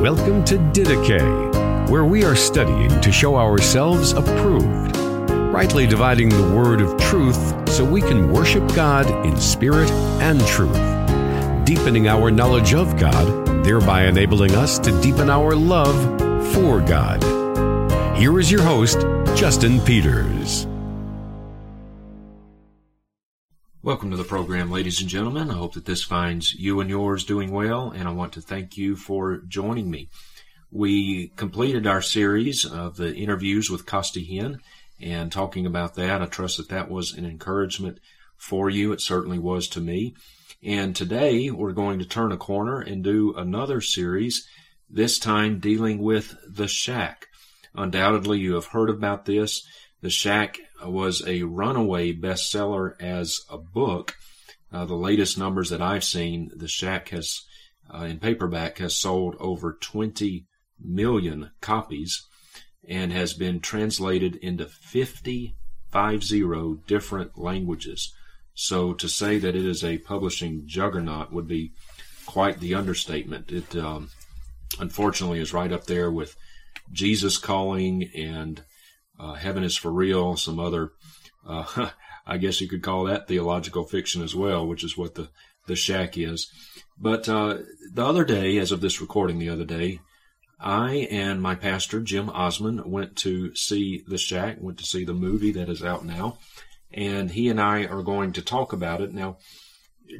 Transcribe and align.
Welcome 0.00 0.44
to 0.44 0.58
Didache, 0.58 1.88
where 1.88 2.04
we 2.04 2.22
are 2.22 2.36
studying 2.36 3.00
to 3.00 3.10
show 3.10 3.36
ourselves 3.36 4.12
approved, 4.12 4.94
rightly 5.30 5.86
dividing 5.86 6.28
the 6.28 6.54
word 6.54 6.82
of 6.82 7.00
truth 7.00 7.66
so 7.70 7.82
we 7.82 8.02
can 8.02 8.30
worship 8.30 8.62
God 8.74 9.08
in 9.24 9.38
spirit 9.38 9.90
and 10.20 10.38
truth, 10.46 10.76
deepening 11.64 12.08
our 12.08 12.30
knowledge 12.30 12.74
of 12.74 12.98
God, 12.98 13.64
thereby 13.64 14.04
enabling 14.04 14.54
us 14.54 14.78
to 14.80 15.00
deepen 15.00 15.30
our 15.30 15.56
love 15.56 15.96
for 16.52 16.82
God. 16.82 17.22
Here 18.18 18.38
is 18.38 18.50
your 18.50 18.62
host, 18.62 19.00
Justin 19.34 19.80
Peters. 19.80 20.66
Welcome 23.86 24.10
to 24.10 24.16
the 24.16 24.24
program, 24.24 24.68
ladies 24.68 25.00
and 25.00 25.08
gentlemen. 25.08 25.48
I 25.48 25.54
hope 25.54 25.74
that 25.74 25.84
this 25.84 26.02
finds 26.02 26.52
you 26.52 26.80
and 26.80 26.90
yours 26.90 27.22
doing 27.22 27.52
well, 27.52 27.92
and 27.92 28.08
I 28.08 28.10
want 28.10 28.32
to 28.32 28.40
thank 28.40 28.76
you 28.76 28.96
for 28.96 29.36
joining 29.46 29.92
me. 29.92 30.08
We 30.72 31.28
completed 31.36 31.86
our 31.86 32.02
series 32.02 32.64
of 32.64 32.96
the 32.96 33.14
interviews 33.14 33.70
with 33.70 33.86
Costi 33.86 34.26
Hinn, 34.26 34.58
and 35.00 35.30
talking 35.30 35.66
about 35.66 35.94
that, 35.94 36.20
I 36.20 36.26
trust 36.26 36.56
that 36.56 36.68
that 36.70 36.90
was 36.90 37.14
an 37.14 37.24
encouragement 37.24 38.00
for 38.36 38.68
you. 38.68 38.90
It 38.90 39.00
certainly 39.00 39.38
was 39.38 39.68
to 39.68 39.80
me. 39.80 40.16
And 40.64 40.96
today 40.96 41.52
we're 41.52 41.70
going 41.70 42.00
to 42.00 42.04
turn 42.04 42.32
a 42.32 42.36
corner 42.36 42.80
and 42.80 43.04
do 43.04 43.34
another 43.36 43.80
series, 43.80 44.48
this 44.90 45.16
time 45.16 45.60
dealing 45.60 45.98
with 45.98 46.34
The 46.44 46.66
Shack. 46.66 47.26
Undoubtedly, 47.72 48.40
you 48.40 48.54
have 48.54 48.66
heard 48.66 48.90
about 48.90 49.26
this. 49.26 49.64
The 50.00 50.10
Shack 50.10 50.58
was 50.82 51.26
a 51.26 51.42
runaway 51.42 52.12
bestseller 52.12 53.00
as 53.00 53.40
a 53.50 53.58
book. 53.58 54.16
Uh, 54.72 54.84
the 54.84 54.94
latest 54.94 55.38
numbers 55.38 55.70
that 55.70 55.80
I've 55.80 56.04
seen, 56.04 56.50
The 56.54 56.68
Shack 56.68 57.10
has, 57.10 57.42
uh, 57.92 58.04
in 58.04 58.18
paperback, 58.18 58.78
has 58.78 58.98
sold 58.98 59.36
over 59.38 59.72
20 59.80 60.46
million 60.78 61.50
copies 61.60 62.26
and 62.88 63.12
has 63.12 63.32
been 63.32 63.60
translated 63.60 64.36
into 64.36 64.66
50, 64.66 65.56
50 65.90 66.76
different 66.86 67.38
languages. 67.38 68.12
So 68.54 68.92
to 68.94 69.08
say 69.08 69.38
that 69.38 69.54
it 69.54 69.64
is 69.64 69.84
a 69.84 69.98
publishing 69.98 70.62
juggernaut 70.66 71.32
would 71.32 71.46
be 71.46 71.72
quite 72.26 72.60
the 72.60 72.74
understatement. 72.74 73.50
It 73.50 73.76
um, 73.76 74.10
unfortunately 74.80 75.40
is 75.40 75.52
right 75.52 75.72
up 75.72 75.84
there 75.84 76.10
with 76.10 76.36
Jesus 76.92 77.38
Calling 77.38 78.10
and 78.14 78.62
uh, 79.18 79.34
Heaven 79.34 79.64
is 79.64 79.76
for 79.76 79.92
Real, 79.92 80.36
some 80.36 80.58
other, 80.58 80.92
uh, 81.46 81.90
I 82.26 82.38
guess 82.38 82.60
you 82.60 82.68
could 82.68 82.82
call 82.82 83.04
that 83.04 83.28
theological 83.28 83.84
fiction 83.84 84.22
as 84.22 84.34
well, 84.34 84.66
which 84.66 84.84
is 84.84 84.96
what 84.96 85.14
the, 85.14 85.28
the 85.66 85.76
shack 85.76 86.18
is. 86.18 86.50
But 86.98 87.28
uh, 87.28 87.58
the 87.92 88.04
other 88.04 88.24
day, 88.24 88.58
as 88.58 88.72
of 88.72 88.80
this 88.80 89.00
recording 89.00 89.38
the 89.38 89.50
other 89.50 89.64
day, 89.64 90.00
I 90.58 91.08
and 91.10 91.42
my 91.42 91.54
pastor, 91.54 92.00
Jim 92.00 92.30
Osmond, 92.30 92.86
went 92.86 93.16
to 93.16 93.54
see 93.54 94.02
The 94.06 94.16
Shack, 94.16 94.56
went 94.58 94.78
to 94.78 94.86
see 94.86 95.04
the 95.04 95.12
movie 95.12 95.52
that 95.52 95.68
is 95.68 95.82
out 95.82 96.04
now, 96.04 96.38
and 96.92 97.30
he 97.30 97.48
and 97.50 97.60
I 97.60 97.84
are 97.84 98.02
going 98.02 98.32
to 98.32 98.42
talk 98.42 98.72
about 98.72 99.02
it. 99.02 99.12
Now, 99.12 99.36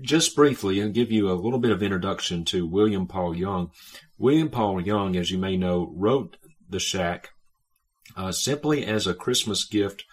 just 0.03 0.37
briefly, 0.37 0.81
and 0.81 0.93
give 0.93 1.11
you 1.11 1.31
a 1.31 1.41
little 1.41 1.59
bit 1.59 1.71
of 1.71 1.83
introduction 1.83 2.45
to 2.47 2.67
William 2.67 3.07
Paul 3.07 3.35
Young. 3.35 3.71
William 4.19 4.51
Paul 4.51 4.83
Young, 4.83 5.17
as 5.17 5.31
you 5.31 5.39
may 5.39 5.57
know, 5.57 5.91
wrote 5.97 6.37
The 6.69 6.81
Shack 6.81 7.31
uh, 8.17 8.33
simply 8.33 8.85
as 8.85 9.07
a 9.07 9.15
Christmas 9.15 9.65
gift 9.65 10.05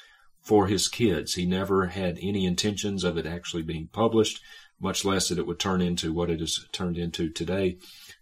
for 0.41 0.67
his 0.67 0.88
kids. 0.88 1.33
He 1.33 1.45
never 1.45 1.88
had 1.88 2.19
any 2.22 2.45
intentions 2.45 3.03
of 3.03 3.17
it 3.17 3.25
actually 3.25 3.63
being 3.63 3.89
published, 3.91 4.41
much 4.80 5.05
less 5.05 5.30
that 5.30 5.38
it 5.38 5.47
would 5.47 5.59
turn 5.59 5.81
into 5.81 6.14
what 6.14 6.30
it 6.30 6.39
has 6.39 6.66
turned 6.71 6.97
into 6.97 7.30
today. 7.30 7.77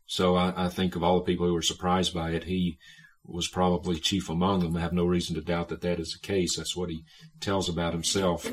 So 0.05 0.35
I, 0.35 0.65
I 0.65 0.69
think 0.69 0.95
of 0.95 1.03
all 1.03 1.19
the 1.19 1.25
people 1.25 1.47
who 1.47 1.53
were 1.53 1.61
surprised 1.61 2.13
by 2.13 2.31
it, 2.31 2.43
he 2.43 2.77
was 3.25 3.47
probably 3.47 3.99
chief 3.99 4.29
among 4.29 4.59
them. 4.59 4.75
I 4.75 4.81
have 4.81 4.93
no 4.93 5.05
reason 5.05 5.35
to 5.35 5.41
doubt 5.41 5.69
that 5.69 5.81
that 5.81 5.99
is 5.99 6.13
the 6.13 6.27
case. 6.27 6.57
That's 6.57 6.75
what 6.75 6.89
he 6.89 7.03
tells 7.39 7.69
about 7.69 7.93
himself. 7.93 8.51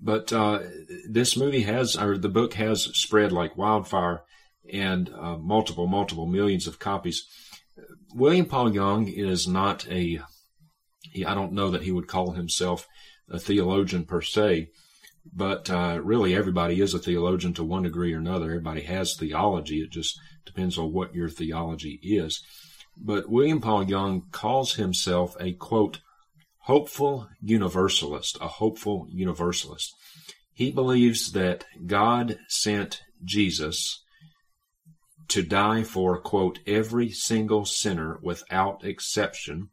But 0.00 0.32
uh, 0.32 0.60
this 1.08 1.36
movie 1.36 1.62
has, 1.62 1.96
or 1.96 2.16
the 2.16 2.28
book 2.28 2.54
has 2.54 2.84
spread 2.96 3.32
like 3.32 3.56
wildfire 3.56 4.22
and 4.72 5.10
uh, 5.10 5.36
multiple, 5.36 5.86
multiple 5.86 6.26
millions 6.26 6.66
of 6.66 6.78
copies. 6.78 7.24
William 8.14 8.46
Paul 8.46 8.74
Young 8.74 9.08
is 9.08 9.46
not 9.46 9.86
a 9.90 10.20
he, 11.10 11.24
I 11.24 11.34
don't 11.34 11.52
know 11.52 11.70
that 11.70 11.82
he 11.82 11.92
would 11.92 12.08
call 12.08 12.32
himself 12.32 12.86
a 13.28 13.38
theologian 13.38 14.04
per 14.04 14.22
se, 14.22 14.68
but 15.32 15.70
uh, 15.70 16.00
really 16.02 16.34
everybody 16.34 16.80
is 16.80 16.94
a 16.94 16.98
theologian 16.98 17.52
to 17.54 17.64
one 17.64 17.82
degree 17.82 18.14
or 18.14 18.18
another. 18.18 18.46
Everybody 18.46 18.82
has 18.82 19.14
theology. 19.14 19.80
It 19.80 19.90
just 19.90 20.18
depends 20.44 20.78
on 20.78 20.92
what 20.92 21.14
your 21.14 21.28
theology 21.28 22.00
is. 22.02 22.42
But 22.96 23.28
William 23.28 23.60
Paul 23.60 23.84
Young 23.84 24.22
calls 24.30 24.74
himself 24.74 25.36
a 25.40 25.52
quote, 25.52 26.00
hopeful 26.64 27.28
universalist, 27.40 28.38
a 28.40 28.48
hopeful 28.48 29.06
universalist. 29.10 29.94
He 30.52 30.70
believes 30.70 31.32
that 31.32 31.64
God 31.86 32.38
sent 32.48 33.02
Jesus 33.24 34.02
to 35.28 35.42
die 35.42 35.84
for, 35.84 36.20
quote, 36.20 36.58
every 36.66 37.10
single 37.10 37.64
sinner 37.64 38.18
without 38.22 38.84
exception, 38.84 39.70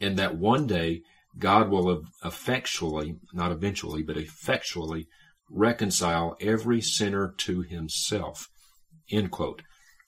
and 0.00 0.18
that 0.18 0.36
one 0.36 0.66
day 0.66 1.02
God 1.38 1.68
will 1.68 2.04
effectually, 2.24 3.16
not 3.32 3.52
eventually, 3.52 4.02
but 4.02 4.16
effectually 4.16 5.06
reconcile 5.50 6.36
every 6.40 6.80
sinner 6.80 7.34
to 7.38 7.62
himself. 7.62 8.48
End 9.10 9.30
quote. 9.30 9.62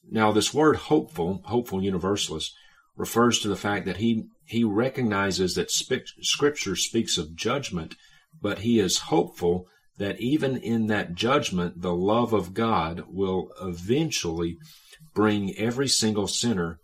Now, 0.09 0.33
this 0.33 0.55
word 0.55 0.77
hopeful, 0.77 1.43
hopeful 1.45 1.83
universalist, 1.83 2.53
refers 2.97 3.41
to 3.41 3.49
the 3.49 3.57
fact 3.57 3.85
that 3.87 3.99
he, 3.99 4.25
he 4.47 4.65
recognizes 4.65 5.55
that 5.55 5.71
scripture 5.71 6.77
speaks 6.77 7.19
of 7.19 7.37
judgment, 7.37 7.97
but 8.41 8.61
he 8.61 8.79
is 8.79 8.99
hopeful 8.99 9.67
that 9.99 10.21
even 10.21 10.57
in 10.57 10.87
that 10.87 11.15
judgment, 11.15 11.83
the 11.83 11.95
love 11.95 12.33
of 12.33 12.55
God 12.55 13.05
will 13.09 13.51
eventually 13.61 14.59
bring 15.15 15.57
every 15.57 15.89
single 15.89 16.27
sinner 16.27 16.79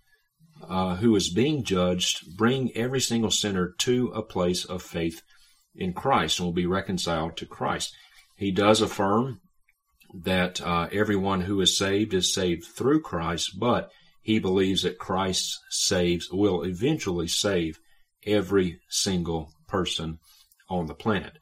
uh, 0.73 0.97
who 0.97 1.15
is 1.15 1.29
being 1.29 1.63
judged, 1.63 2.35
bring 2.35 2.75
every 2.75 3.01
single 3.01 3.31
sinner 3.31 3.75
to 3.77 4.11
a 4.15 4.23
place 4.23 4.65
of 4.65 4.83
faith 4.83 5.21
in 5.75 5.93
Christ 5.93 6.39
and 6.39 6.47
will 6.47 6.55
be 6.55 6.65
reconciled 6.65 7.37
to 7.37 7.47
Christ. 7.47 7.95
He 8.37 8.51
does 8.51 8.81
affirm 8.81 9.43
that 10.15 10.63
uh, 10.63 10.89
everyone 10.91 11.43
who 11.43 11.61
is 11.61 11.77
saved 11.77 12.15
is 12.15 12.33
saved 12.33 12.65
through 12.65 13.03
Christ, 13.03 13.59
but 13.59 13.91
he 14.23 14.39
believes 14.39 14.83
that 14.83 14.99
Christ 14.99 15.59
saves, 15.69 16.31
will 16.33 16.63
eventually 16.63 17.29
save 17.29 17.79
every 18.25 18.81
single 18.89 19.53
person 19.69 20.21
on 20.71 20.87
the 20.87 20.95
planet. 20.95 21.35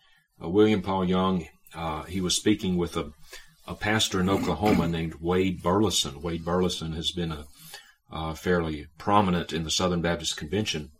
Uh, 0.42 0.48
William 0.48 0.82
Paul 0.82 1.04
Young, 1.04 1.46
uh, 1.72 2.02
he 2.02 2.20
was 2.20 2.34
speaking 2.34 2.76
with 2.76 2.96
a, 2.96 3.12
a 3.68 3.76
pastor 3.76 4.18
in 4.18 4.28
Oklahoma 4.28 4.88
named 4.88 5.14
Wade 5.20 5.62
Burleson. 5.62 6.20
Wade 6.20 6.44
Burleson 6.44 6.94
has 6.94 7.12
been 7.12 7.30
a 7.30 7.46
uh, 8.10 8.34
fairly 8.34 8.86
prominent 8.98 9.52
in 9.52 9.64
the 9.64 9.70
Southern 9.70 10.02
Baptist 10.02 10.36
Convention. 10.36 10.90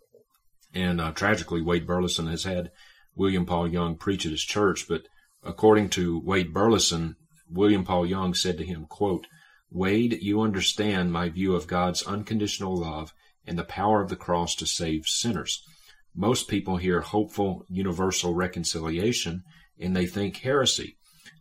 And 0.73 1.01
uh, 1.01 1.13
tragically, 1.13 1.63
Wade 1.63 1.87
Burleson 1.87 2.27
has 2.29 2.45
had 2.45 2.71
William 3.15 3.45
Paul 3.47 3.69
Young 3.69 3.97
preach 3.97 4.25
at 4.25 4.33
his 4.33 4.45
church. 4.45 4.87
But 4.89 5.03
according 5.43 5.91
to 5.91 6.21
Wade 6.21 6.53
Burleson, 6.53 7.17
William 7.51 7.85
Paul 7.85 8.07
Young 8.07 8.35
said 8.35 8.57
to 8.59 8.65
him, 8.65 8.87
quote, 8.89 9.27
Wade, 9.71 10.19
you 10.21 10.41
understand 10.41 11.13
my 11.13 11.29
view 11.29 11.55
of 11.55 11.67
God's 11.67 12.03
unconditional 12.03 12.77
love 12.77 13.13
and 13.45 13.59
the 13.59 13.65
power 13.65 14.01
of 14.01 14.09
the 14.09 14.17
cross 14.17 14.55
to 14.57 14.67
save 14.67 15.07
sinners. 15.07 15.63
Most 16.15 16.49
people 16.49 16.77
hear 16.77 17.01
hopeful 17.01 17.65
universal 17.69 18.35
reconciliation 18.35 19.45
and 19.79 19.97
they 19.97 20.07
think 20.07 20.39
heresy. 20.39 20.97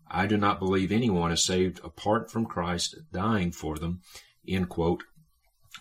I 0.09 0.25
do 0.25 0.37
not 0.37 0.59
believe 0.59 0.91
anyone 0.91 1.31
is 1.31 1.43
saved 1.43 1.79
apart 1.83 2.31
from 2.31 2.45
Christ 2.45 2.95
dying 3.11 3.51
for 3.51 3.77
them. 3.77 4.01
End 4.47 4.69
quote. 4.69 5.03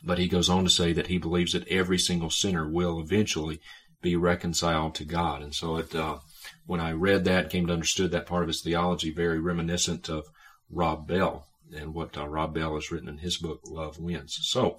But 0.03 0.19
he 0.19 0.29
goes 0.29 0.49
on 0.49 0.65
to 0.65 0.71
say 0.71 0.93
that 0.93 1.09
he 1.09 1.19
believes 1.19 1.53
that 1.53 1.69
every 1.69 1.99
single 1.99 2.31
sinner 2.31 2.69
will 2.69 3.01
eventually 3.01 3.61
be 4.01 4.17
reconciled 4.17 4.95
to 4.97 5.05
God. 5.05 5.43
And 5.43 5.55
so 5.55 5.77
it, 5.77 5.95
uh, 5.95 6.19
when 6.67 6.81
I 6.81 6.93
read 6.93 7.25
that, 7.25 7.51
came 7.51 7.67
to 7.67 7.73
understand 7.73 8.13
that 8.13 8.27
part 8.27 8.43
of 8.43 8.49
his 8.49 8.63
theology, 8.63 9.11
very 9.11 9.41
reminiscent 9.41 10.09
of 10.09 10.27
Rob 10.71 11.07
Bell 11.07 11.47
and 11.77 11.95
what 11.95 12.17
uh, 12.17 12.27
Rob 12.29 12.55
Bell 12.55 12.75
has 12.75 12.91
written 12.91 13.09
in 13.09 13.19
his 13.19 13.37
book, 13.37 13.61
Love 13.67 13.99
Wins. 13.99 14.39
So 14.43 14.79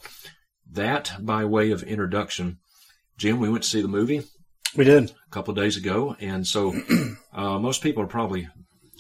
that 0.72 1.14
by 1.20 1.46
way 1.46 1.72
of 1.72 1.84
introduction, 1.84 2.60
Jim, 3.18 3.40
we 3.40 3.50
went 3.50 3.64
to 3.64 3.70
see 3.70 3.82
the 3.82 3.88
movie. 3.88 4.24
We 4.76 4.86
did 4.86 5.12
a 5.12 5.30
couple 5.32 5.52
of 5.52 5.58
days 5.58 5.78
ago, 5.78 6.16
and 6.20 6.46
so 6.46 6.74
uh, 7.34 7.60
most 7.60 7.82
people 7.82 8.04
are 8.04 8.08
probably 8.08 8.48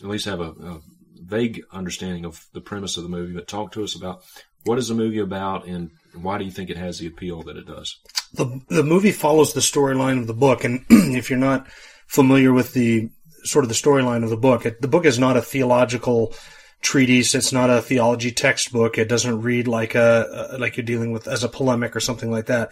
at 0.01 0.09
least 0.09 0.25
have 0.25 0.41
a, 0.41 0.51
a 0.51 0.81
vague 1.15 1.61
understanding 1.71 2.25
of 2.25 2.45
the 2.53 2.61
premise 2.61 2.97
of 2.97 3.03
the 3.03 3.09
movie. 3.09 3.33
But 3.33 3.47
talk 3.47 3.71
to 3.73 3.83
us 3.83 3.95
about 3.95 4.23
what 4.63 4.79
is 4.79 4.87
the 4.87 4.95
movie 4.95 5.19
about, 5.19 5.67
and 5.67 5.91
why 6.13 6.37
do 6.37 6.45
you 6.45 6.51
think 6.51 6.69
it 6.69 6.77
has 6.77 6.99
the 6.99 7.07
appeal 7.07 7.43
that 7.43 7.57
it 7.57 7.67
does? 7.67 7.97
The 8.33 8.61
the 8.69 8.83
movie 8.83 9.11
follows 9.11 9.53
the 9.53 9.59
storyline 9.59 10.19
of 10.19 10.27
the 10.27 10.33
book, 10.33 10.63
and 10.63 10.85
if 10.89 11.29
you're 11.29 11.39
not 11.39 11.67
familiar 12.07 12.53
with 12.53 12.73
the 12.73 13.09
sort 13.43 13.65
of 13.65 13.69
the 13.69 13.75
storyline 13.75 14.23
of 14.23 14.29
the 14.29 14.37
book, 14.37 14.65
it, 14.65 14.81
the 14.81 14.87
book 14.87 15.05
is 15.05 15.19
not 15.19 15.37
a 15.37 15.41
theological 15.41 16.33
treatise. 16.81 17.35
It's 17.35 17.51
not 17.51 17.69
a 17.69 17.81
theology 17.81 18.31
textbook. 18.31 18.97
It 18.97 19.09
doesn't 19.09 19.41
read 19.41 19.67
like 19.67 19.95
a, 19.95 20.55
like 20.59 20.77
you're 20.77 20.85
dealing 20.85 21.11
with 21.11 21.27
as 21.27 21.43
a 21.43 21.49
polemic 21.49 21.95
or 21.95 21.99
something 21.99 22.31
like 22.31 22.47
that. 22.47 22.71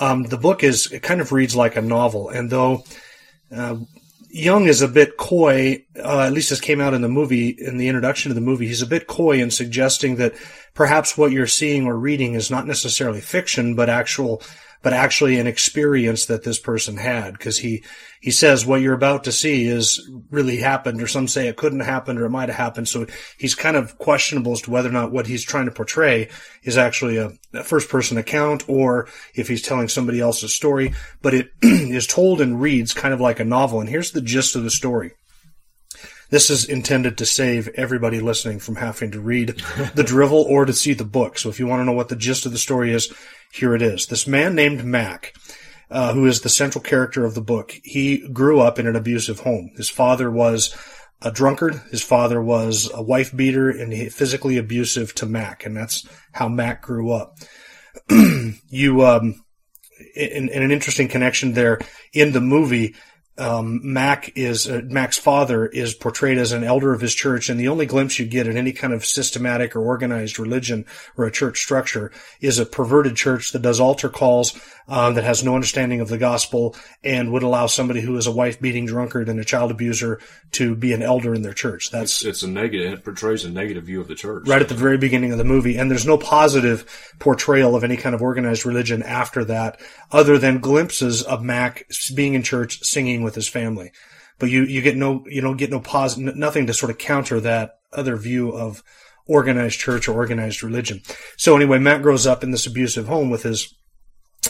Um, 0.00 0.24
the 0.24 0.38
book 0.38 0.62
is, 0.62 0.90
it 0.90 1.02
kind 1.02 1.20
of 1.20 1.32
reads 1.32 1.54
like 1.54 1.76
a 1.76 1.82
novel. 1.82 2.30
And 2.30 2.48
though, 2.48 2.84
uh, 3.54 3.76
Young 4.34 4.66
is 4.66 4.80
a 4.80 4.88
bit 4.88 5.18
coy, 5.18 5.84
uh, 6.02 6.20
at 6.20 6.32
least 6.32 6.48
this 6.48 6.60
came 6.60 6.80
out 6.80 6.94
in 6.94 7.02
the 7.02 7.08
movie, 7.08 7.50
in 7.50 7.76
the 7.76 7.88
introduction 7.88 8.30
to 8.30 8.34
the 8.34 8.40
movie, 8.40 8.66
he's 8.66 8.80
a 8.80 8.86
bit 8.86 9.06
coy 9.06 9.42
in 9.42 9.50
suggesting 9.50 10.16
that 10.16 10.34
perhaps 10.72 11.18
what 11.18 11.32
you're 11.32 11.46
seeing 11.46 11.86
or 11.86 11.98
reading 11.98 12.32
is 12.32 12.50
not 12.50 12.66
necessarily 12.66 13.20
fiction, 13.20 13.74
but 13.74 13.90
actual 13.90 14.40
but 14.82 14.92
actually 14.92 15.38
an 15.38 15.46
experience 15.46 16.26
that 16.26 16.42
this 16.42 16.58
person 16.58 16.96
had 16.96 17.32
because 17.32 17.58
he 17.58 17.84
he 18.20 18.30
says 18.30 18.66
what 18.66 18.80
you're 18.80 18.94
about 18.94 19.24
to 19.24 19.32
see 19.32 19.66
is 19.66 20.08
really 20.30 20.56
happened 20.56 21.00
or 21.00 21.06
some 21.06 21.26
say 21.26 21.48
it 21.48 21.56
couldn't 21.56 21.80
happen 21.80 22.18
or 22.18 22.24
it 22.24 22.30
might 22.30 22.48
have 22.48 22.58
happened. 22.58 22.88
So 22.88 23.06
he's 23.38 23.54
kind 23.54 23.76
of 23.76 23.98
questionable 23.98 24.52
as 24.52 24.62
to 24.62 24.70
whether 24.70 24.88
or 24.88 24.92
not 24.92 25.10
what 25.10 25.26
he's 25.26 25.44
trying 25.44 25.66
to 25.66 25.72
portray 25.72 26.28
is 26.62 26.78
actually 26.78 27.16
a, 27.16 27.30
a 27.52 27.64
first 27.64 27.88
person 27.88 28.18
account 28.18 28.68
or 28.68 29.08
if 29.34 29.48
he's 29.48 29.62
telling 29.62 29.88
somebody 29.88 30.20
else's 30.20 30.54
story. 30.54 30.94
But 31.20 31.34
it 31.34 31.50
is 31.62 32.06
told 32.06 32.40
and 32.40 32.60
reads 32.60 32.94
kind 32.94 33.12
of 33.12 33.20
like 33.20 33.40
a 33.40 33.44
novel. 33.44 33.80
And 33.80 33.88
here's 33.88 34.12
the 34.12 34.22
gist 34.22 34.54
of 34.54 34.62
the 34.62 34.70
story. 34.70 35.12
This 36.32 36.48
is 36.48 36.64
intended 36.64 37.18
to 37.18 37.26
save 37.26 37.68
everybody 37.74 38.18
listening 38.18 38.58
from 38.58 38.76
having 38.76 39.10
to 39.10 39.20
read 39.20 39.62
the 39.94 40.02
drivel 40.02 40.46
or 40.48 40.64
to 40.64 40.72
see 40.72 40.94
the 40.94 41.04
book. 41.04 41.36
So 41.36 41.50
if 41.50 41.60
you 41.60 41.66
want 41.66 41.80
to 41.80 41.84
know 41.84 41.92
what 41.92 42.08
the 42.08 42.16
gist 42.16 42.46
of 42.46 42.52
the 42.52 42.58
story 42.58 42.94
is, 42.94 43.12
here 43.52 43.74
it 43.74 43.82
is. 43.82 44.06
This 44.06 44.26
man 44.26 44.54
named 44.54 44.84
Mac, 44.84 45.34
uh, 45.90 46.14
who 46.14 46.26
is 46.26 46.40
the 46.40 46.48
central 46.48 46.82
character 46.82 47.24
of 47.24 47.34
the 47.34 47.42
book, 47.42 47.74
he 47.84 48.26
grew 48.28 48.60
up 48.60 48.78
in 48.78 48.86
an 48.86 48.96
abusive 48.96 49.40
home. 49.40 49.70
His 49.76 49.90
father 49.90 50.30
was 50.30 50.74
a 51.20 51.30
drunkard. 51.30 51.80
His 51.90 52.02
father 52.02 52.42
was 52.42 52.90
a 52.92 53.02
wife 53.02 53.34
beater 53.36 53.68
and 53.68 53.92
physically 54.12 54.56
abusive 54.56 55.14
to 55.16 55.26
Mac, 55.26 55.66
and 55.66 55.76
that's 55.76 56.06
how 56.32 56.48
Mac 56.48 56.82
grew 56.82 57.12
up. 57.12 57.36
you, 58.10 59.04
um, 59.04 59.44
in, 60.16 60.48
in, 60.48 60.62
an 60.62 60.70
interesting 60.70 61.08
connection 61.08 61.52
there 61.52 61.78
in 62.14 62.32
the 62.32 62.40
movie, 62.40 62.94
um, 63.38 63.80
Mac 63.82 64.32
is 64.36 64.68
uh, 64.68 64.82
Mac's 64.84 65.16
father 65.16 65.66
is 65.66 65.94
portrayed 65.94 66.36
as 66.36 66.52
an 66.52 66.64
elder 66.64 66.92
of 66.92 67.00
his 67.00 67.14
church, 67.14 67.48
and 67.48 67.58
the 67.58 67.68
only 67.68 67.86
glimpse 67.86 68.18
you 68.18 68.26
get 68.26 68.46
at 68.46 68.56
any 68.56 68.72
kind 68.72 68.92
of 68.92 69.06
systematic 69.06 69.74
or 69.74 69.80
organized 69.80 70.38
religion 70.38 70.84
or 71.16 71.24
a 71.24 71.32
church 71.32 71.58
structure 71.58 72.12
is 72.40 72.58
a 72.58 72.66
perverted 72.66 73.16
church 73.16 73.52
that 73.52 73.62
does 73.62 73.80
altar 73.80 74.10
calls, 74.10 74.58
uh, 74.86 75.12
that 75.12 75.24
has 75.24 75.42
no 75.42 75.54
understanding 75.54 76.00
of 76.00 76.08
the 76.08 76.18
gospel, 76.18 76.76
and 77.02 77.32
would 77.32 77.42
allow 77.42 77.66
somebody 77.66 78.02
who 78.02 78.16
is 78.16 78.26
a 78.26 78.32
wife 78.32 78.60
beating 78.60 78.84
drunkard 78.84 79.30
and 79.30 79.40
a 79.40 79.44
child 79.44 79.70
abuser 79.70 80.20
to 80.50 80.74
be 80.74 80.92
an 80.92 81.02
elder 81.02 81.34
in 81.34 81.40
their 81.40 81.54
church. 81.54 81.90
That's 81.90 82.20
it's, 82.20 82.24
it's 82.24 82.42
a 82.42 82.48
negative. 82.48 82.98
It 82.98 83.04
portrays 83.04 83.46
a 83.46 83.50
negative 83.50 83.84
view 83.84 84.02
of 84.02 84.08
the 84.08 84.14
church 84.14 84.46
right 84.46 84.60
at 84.60 84.68
the 84.68 84.74
very 84.74 84.98
beginning 84.98 85.32
of 85.32 85.38
the 85.38 85.44
movie, 85.44 85.78
and 85.78 85.90
there's 85.90 86.06
no 86.06 86.18
positive 86.18 87.14
portrayal 87.18 87.74
of 87.74 87.82
any 87.82 87.96
kind 87.96 88.14
of 88.14 88.20
organized 88.20 88.66
religion 88.66 89.02
after 89.02 89.42
that, 89.46 89.80
other 90.10 90.36
than 90.36 90.58
glimpses 90.58 91.22
of 91.22 91.42
Mac 91.42 91.86
being 92.14 92.34
in 92.34 92.42
church 92.42 92.82
singing 92.82 93.21
with 93.22 93.34
his 93.34 93.48
family. 93.48 93.92
But 94.38 94.50
you, 94.50 94.64
you 94.64 94.82
get 94.82 94.96
no, 94.96 95.24
you 95.26 95.40
don't 95.40 95.56
get 95.56 95.70
no 95.70 95.80
positive, 95.80 96.36
nothing 96.36 96.66
to 96.66 96.74
sort 96.74 96.90
of 96.90 96.98
counter 96.98 97.40
that 97.40 97.78
other 97.92 98.16
view 98.16 98.50
of 98.50 98.82
organized 99.26 99.78
church 99.78 100.08
or 100.08 100.14
organized 100.14 100.62
religion. 100.62 101.02
So 101.36 101.54
anyway, 101.54 101.78
Matt 101.78 102.02
grows 102.02 102.26
up 102.26 102.42
in 102.42 102.50
this 102.50 102.66
abusive 102.66 103.06
home 103.06 103.30
with 103.30 103.42
his 103.42 103.74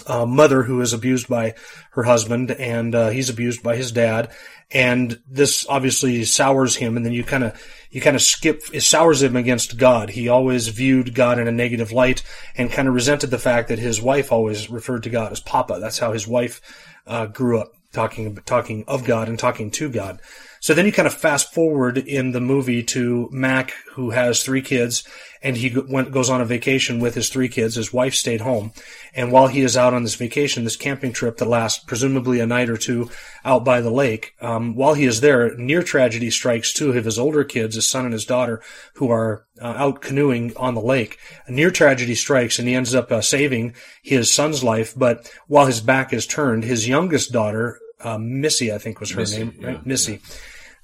uh, 0.06 0.26
mother 0.26 0.62
who 0.62 0.80
is 0.80 0.92
abused 0.92 1.28
by 1.28 1.54
her 1.92 2.04
husband 2.04 2.50
and 2.50 2.94
uh, 2.94 3.10
he's 3.10 3.28
abused 3.28 3.62
by 3.62 3.76
his 3.76 3.92
dad 3.92 4.30
and 4.70 5.20
this 5.28 5.66
obviously 5.68 6.24
sours 6.24 6.76
him 6.76 6.96
and 6.96 7.04
then 7.04 7.12
you 7.12 7.22
kind 7.22 7.44
of 7.44 7.62
you 7.90 8.00
kind 8.00 8.16
of 8.16 8.22
skip 8.22 8.62
it 8.72 8.80
sours 8.80 9.22
him 9.22 9.36
against 9.36 9.76
god 9.76 10.08
he 10.10 10.28
always 10.28 10.68
viewed 10.68 11.14
god 11.14 11.38
in 11.38 11.46
a 11.46 11.52
negative 11.52 11.92
light 11.92 12.22
and 12.56 12.72
kind 12.72 12.88
of 12.88 12.94
resented 12.94 13.30
the 13.30 13.38
fact 13.38 13.68
that 13.68 13.78
his 13.78 14.00
wife 14.00 14.32
always 14.32 14.70
referred 14.70 15.02
to 15.02 15.10
god 15.10 15.30
as 15.30 15.40
papa 15.40 15.78
that's 15.78 15.98
how 15.98 16.12
his 16.12 16.26
wife 16.26 16.60
uh, 17.06 17.26
grew 17.26 17.60
up 17.60 17.72
talking 17.92 18.36
talking 18.44 18.84
of 18.88 19.04
God 19.04 19.28
and 19.28 19.38
talking 19.38 19.70
to 19.72 19.88
God. 19.88 20.20
So 20.62 20.74
then 20.74 20.86
you 20.86 20.92
kind 20.92 21.08
of 21.08 21.14
fast 21.14 21.52
forward 21.52 21.98
in 21.98 22.30
the 22.30 22.40
movie 22.40 22.84
to 22.84 23.28
Mac, 23.32 23.72
who 23.94 24.10
has 24.10 24.44
three 24.44 24.62
kids, 24.62 25.02
and 25.42 25.56
he 25.56 25.76
went, 25.76 26.12
goes 26.12 26.30
on 26.30 26.40
a 26.40 26.44
vacation 26.44 27.00
with 27.00 27.16
his 27.16 27.30
three 27.30 27.48
kids. 27.48 27.74
His 27.74 27.92
wife 27.92 28.14
stayed 28.14 28.42
home. 28.42 28.72
And 29.12 29.32
while 29.32 29.48
he 29.48 29.62
is 29.62 29.76
out 29.76 29.92
on 29.92 30.04
this 30.04 30.14
vacation, 30.14 30.62
this 30.62 30.76
camping 30.76 31.12
trip 31.12 31.38
that 31.38 31.48
lasts 31.48 31.82
presumably 31.82 32.38
a 32.38 32.46
night 32.46 32.70
or 32.70 32.76
two 32.76 33.10
out 33.44 33.64
by 33.64 33.80
the 33.80 33.90
lake, 33.90 34.36
um, 34.40 34.76
while 34.76 34.94
he 34.94 35.04
is 35.04 35.20
there, 35.20 35.52
near 35.56 35.82
tragedy 35.82 36.30
strikes 36.30 36.72
two 36.72 36.92
of 36.92 37.04
his 37.04 37.18
older 37.18 37.42
kids, 37.42 37.74
his 37.74 37.88
son 37.88 38.04
and 38.04 38.12
his 38.12 38.24
daughter, 38.24 38.62
who 38.94 39.10
are 39.10 39.44
uh, 39.60 39.74
out 39.76 40.00
canoeing 40.00 40.56
on 40.56 40.76
the 40.76 40.80
lake. 40.80 41.18
A 41.48 41.50
near 41.50 41.72
tragedy 41.72 42.14
strikes 42.14 42.60
and 42.60 42.68
he 42.68 42.76
ends 42.76 42.94
up 42.94 43.10
uh, 43.10 43.20
saving 43.20 43.74
his 44.00 44.30
son's 44.30 44.62
life. 44.62 44.94
But 44.96 45.28
while 45.48 45.66
his 45.66 45.80
back 45.80 46.12
is 46.12 46.24
turned, 46.24 46.62
his 46.62 46.86
youngest 46.86 47.32
daughter, 47.32 47.80
uh, 48.02 48.18
Missy, 48.18 48.72
I 48.72 48.78
think 48.78 49.00
was 49.00 49.10
her 49.10 49.20
Missy, 49.20 49.38
name, 49.38 49.54
right? 49.60 49.74
yeah, 49.74 49.82
Missy. 49.84 50.20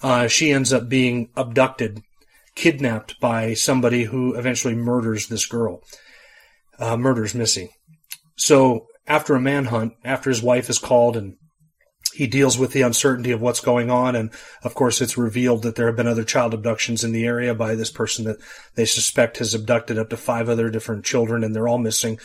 Uh, 0.02 0.28
she 0.28 0.52
ends 0.52 0.72
up 0.72 0.88
being 0.88 1.30
abducted, 1.36 2.02
kidnapped 2.54 3.18
by 3.20 3.54
somebody 3.54 4.04
who 4.04 4.34
eventually 4.34 4.74
murders 4.74 5.28
this 5.28 5.46
girl, 5.46 5.82
uh, 6.78 6.96
murders 6.96 7.34
Missy. 7.34 7.70
So 8.36 8.86
after 9.06 9.34
a 9.34 9.40
manhunt, 9.40 9.94
after 10.04 10.30
his 10.30 10.42
wife 10.42 10.70
is 10.70 10.78
called 10.78 11.16
and 11.16 11.36
he 12.14 12.26
deals 12.26 12.58
with 12.58 12.72
the 12.72 12.82
uncertainty 12.82 13.30
of 13.30 13.40
what's 13.40 13.60
going 13.60 13.90
on. 13.90 14.16
And 14.16 14.30
of 14.64 14.74
course, 14.74 15.00
it's 15.00 15.16
revealed 15.16 15.62
that 15.62 15.76
there 15.76 15.86
have 15.86 15.96
been 15.96 16.06
other 16.08 16.24
child 16.24 16.52
abductions 16.52 17.04
in 17.04 17.12
the 17.12 17.24
area 17.24 17.54
by 17.54 17.74
this 17.74 17.90
person 17.90 18.24
that 18.24 18.38
they 18.74 18.84
suspect 18.84 19.38
has 19.38 19.54
abducted 19.54 19.98
up 19.98 20.10
to 20.10 20.16
five 20.16 20.48
other 20.48 20.68
different 20.68 21.04
children 21.04 21.44
and 21.44 21.54
they're 21.54 21.68
all 21.68 21.78
missing 21.78 22.18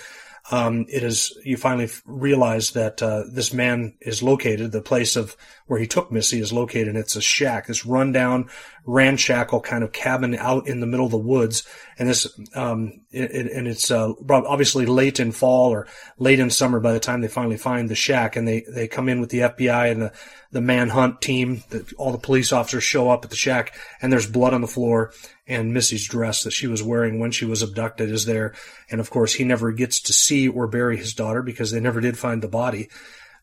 um, 0.52 0.86
it 0.90 1.04
is 1.04 1.38
you 1.44 1.56
finally 1.56 1.90
realize 2.06 2.72
that 2.72 3.02
uh, 3.02 3.24
this 3.32 3.54
man 3.54 3.96
is 4.02 4.22
located. 4.22 4.72
The 4.72 4.82
place 4.82 5.16
of 5.16 5.38
where 5.68 5.80
he 5.80 5.88
took 5.88 6.12
Missy 6.12 6.40
is 6.40 6.52
located. 6.52 6.90
And 6.90 6.98
it's 6.98 7.16
a 7.16 7.22
shack, 7.22 7.68
this 7.68 7.86
rundown, 7.86 8.50
ramshackle 8.86 9.62
kind 9.62 9.84
of 9.84 9.92
cabin 9.92 10.36
out 10.36 10.68
in 10.68 10.80
the 10.80 10.88
middle 10.88 11.06
of 11.06 11.12
the 11.12 11.18
woods. 11.18 11.64
And 11.98 12.10
this, 12.10 12.28
um, 12.54 13.02
it, 13.12 13.52
and 13.52 13.68
it's 13.68 13.90
uh, 13.90 14.14
obviously 14.30 14.86
late 14.86 15.20
in 15.20 15.32
fall 15.32 15.72
or 15.72 15.88
late 16.18 16.40
in 16.40 16.50
summer 16.50 16.80
by 16.80 16.94
the 16.94 17.00
time 17.00 17.22
they 17.22 17.28
finally 17.28 17.58
find 17.58 17.90
the 17.90 17.96
shack. 17.96 18.36
And 18.36 18.48
they 18.48 18.66
they 18.68 18.88
come 18.88 19.10
in 19.10 19.22
with 19.22 19.30
the 19.30 19.40
FBI 19.40 19.92
and 19.92 20.02
the 20.02 20.12
the 20.52 20.62
manhunt 20.62 21.22
team. 21.22 21.64
The, 21.70 21.92
all 21.98 22.12
the 22.12 22.18
police 22.18 22.52
officers 22.52 22.84
show 22.84 23.10
up 23.10 23.24
at 23.24 23.30
the 23.30 23.36
shack, 23.36 23.78
and 24.02 24.12
there's 24.12 24.30
blood 24.30 24.54
on 24.54 24.62
the 24.62 24.68
floor 24.68 25.14
and 25.48 25.74
Missy's 25.74 26.08
dress 26.08 26.44
that 26.44 26.52
she 26.52 26.68
was 26.68 26.82
wearing 26.82 27.20
when 27.20 27.32
she 27.32 27.46
was 27.46 27.62
abducted 27.62 28.10
is 28.10 28.26
there. 28.26 28.54
And 28.90 29.02
of 29.02 29.10
course, 29.10 29.34
he 29.34 29.44
never 29.44 29.72
gets 29.72 30.00
to 30.02 30.14
see 30.14 30.48
or 30.48 30.68
bury 30.68 30.98
his 30.98 31.14
daughter 31.14 31.42
because 31.42 31.72
they 31.72 31.80
never 31.80 32.00
did 32.00 32.18
find 32.18 32.42
the 32.42 32.48
body 32.48 32.90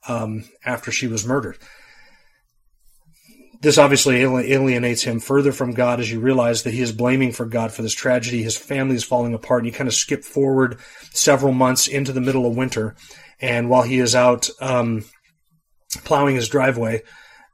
um, 0.09 0.45
after 0.65 0.91
she 0.91 1.07
was 1.07 1.27
murdered. 1.27 1.59
This 3.61 3.77
obviously 3.77 4.23
alienates 4.23 5.03
him 5.03 5.21
further 5.21 5.53
from 5.53 5.73
God 5.73 6.01
as 6.01 6.11
you 6.11 6.19
realize 6.19 6.63
that 6.63 6.73
he 6.73 6.81
is 6.81 6.93
blaming 6.93 7.31
for 7.31 7.45
God 7.45 7.73
for 7.73 7.83
this 7.83 7.93
tragedy. 7.93 8.43
His 8.43 8.57
family 8.57 8.97
is 8.97 9.05
falling 9.05 9.35
apart, 9.35 9.63
and 9.63 9.67
you 9.67 9.73
kind 9.77 9.89
of 9.89 9.95
skip 9.95 10.25
forward 10.25 10.79
several 11.13 11.53
months 11.53 11.87
into 11.87 12.13
the 12.13 12.23
middle 12.23 12.47
of 12.47 12.57
winter. 12.57 12.97
And 13.39 13.69
while 13.69 13.83
he 13.83 13.99
is 13.99 14.15
out 14.15 14.49
um, 14.63 15.05
plowing 16.05 16.37
his 16.37 16.49
driveway, 16.49 17.03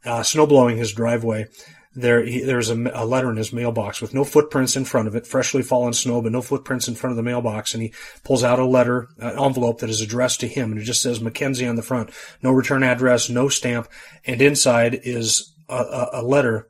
uh, 0.04 0.22
snow 0.22 0.46
blowing 0.46 0.76
his 0.76 0.92
driveway, 0.92 1.48
there 1.96 2.24
he, 2.24 2.40
there's 2.40 2.70
a, 2.70 2.90
a, 2.94 3.04
letter 3.04 3.30
in 3.30 3.36
his 3.36 3.52
mailbox 3.52 4.00
with 4.00 4.14
no 4.14 4.22
footprints 4.22 4.76
in 4.76 4.84
front 4.84 5.08
of 5.08 5.16
it, 5.16 5.26
freshly 5.26 5.62
fallen 5.62 5.92
snow, 5.94 6.20
but 6.20 6.30
no 6.30 6.42
footprints 6.42 6.86
in 6.86 6.94
front 6.94 7.12
of 7.12 7.16
the 7.16 7.22
mailbox. 7.22 7.74
And 7.74 7.82
he 7.82 7.92
pulls 8.22 8.44
out 8.44 8.60
a 8.60 8.64
letter, 8.64 9.08
an 9.18 9.38
envelope 9.42 9.80
that 9.80 9.90
is 9.90 10.02
addressed 10.02 10.40
to 10.40 10.48
him, 10.48 10.70
and 10.70 10.80
it 10.80 10.84
just 10.84 11.02
says 11.02 11.20
Mackenzie 11.20 11.66
on 11.66 11.74
the 11.74 11.82
front. 11.82 12.10
No 12.42 12.52
return 12.52 12.82
address, 12.84 13.28
no 13.28 13.48
stamp, 13.48 13.88
and 14.24 14.40
inside 14.40 15.00
is 15.02 15.55
a, 15.68 16.08
a, 16.14 16.22
letter. 16.22 16.68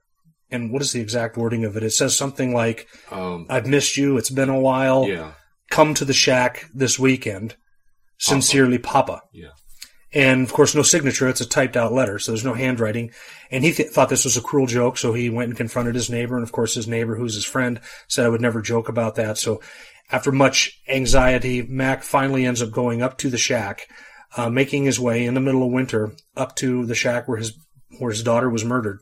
And 0.51 0.73
what 0.73 0.83
is 0.83 0.93
the 0.93 1.01
exact 1.01 1.37
wording 1.37 1.65
of 1.65 1.77
it? 1.77 1.83
It 1.83 1.91
says 1.91 2.17
something 2.17 2.55
like, 2.55 2.87
um, 3.11 3.47
"I've 3.49 3.67
missed 3.67 3.97
you. 3.97 4.17
It's 4.17 4.31
been 4.31 4.49
a 4.49 4.61
while. 4.61 5.07
Yeah. 5.09 5.33
Come 5.71 5.95
to 5.95 6.05
the 6.05 6.13
shack 6.13 6.67
this 6.73 6.99
weekend. 6.99 7.57
Sincerely, 8.19 8.79
Papa." 8.79 9.13
Papa. 9.13 9.23
Yeah. 9.33 9.49
And 10.13 10.43
of 10.47 10.53
course, 10.53 10.75
no 10.75 10.83
signature. 10.83 11.29
It's 11.29 11.41
a 11.41 11.49
typed 11.49 11.77
out 11.77 11.93
letter, 11.93 12.19
so 12.19 12.33
there's 12.33 12.45
no 12.45 12.55
handwriting. 12.55 13.11
And 13.51 13.65
he 13.65 13.73
th- 13.73 13.91
thought 13.91 14.09
this 14.09 14.25
was 14.25 14.37
a 14.37 14.41
cruel 14.41 14.67
joke, 14.67 14.97
so 14.97 15.13
he 15.13 15.29
went 15.29 15.51
and 15.51 15.57
confronted 15.57 15.95
his 15.95 16.09
neighbor. 16.09 16.37
And 16.37 16.45
of 16.45 16.53
course, 16.53 16.75
his 16.75 16.89
neighbor, 16.89 17.17
who's 17.17 17.35
his 17.35 17.45
friend, 17.45 17.81
said 18.09 18.25
I 18.25 18.29
would 18.29 18.41
never 18.41 18.63
joke 18.63 18.89
about 18.89 19.17
that. 19.17 19.37
So 19.37 19.61
after 20.11 20.31
much 20.31 20.81
anxiety, 20.89 21.63
Mac 21.63 22.03
finally 22.03 22.47
ends 22.47 22.63
up 22.63 22.71
going 22.71 23.03
up 23.03 23.19
to 23.19 23.31
the 23.31 23.37
shack, 23.37 23.89
uh, 24.37 24.49
making 24.49 24.85
his 24.85 25.01
way 25.01 25.27
in 25.27 25.35
the 25.35 25.41
middle 25.41 25.65
of 25.65 25.73
winter 25.73 26.13
up 26.37 26.55
to 26.57 26.87
the 26.87 26.95
shack 26.95 27.27
where 27.27 27.39
his 27.39 27.59
where 27.99 28.11
his 28.11 28.23
daughter 28.23 28.49
was 28.49 28.65
murdered. 28.65 29.01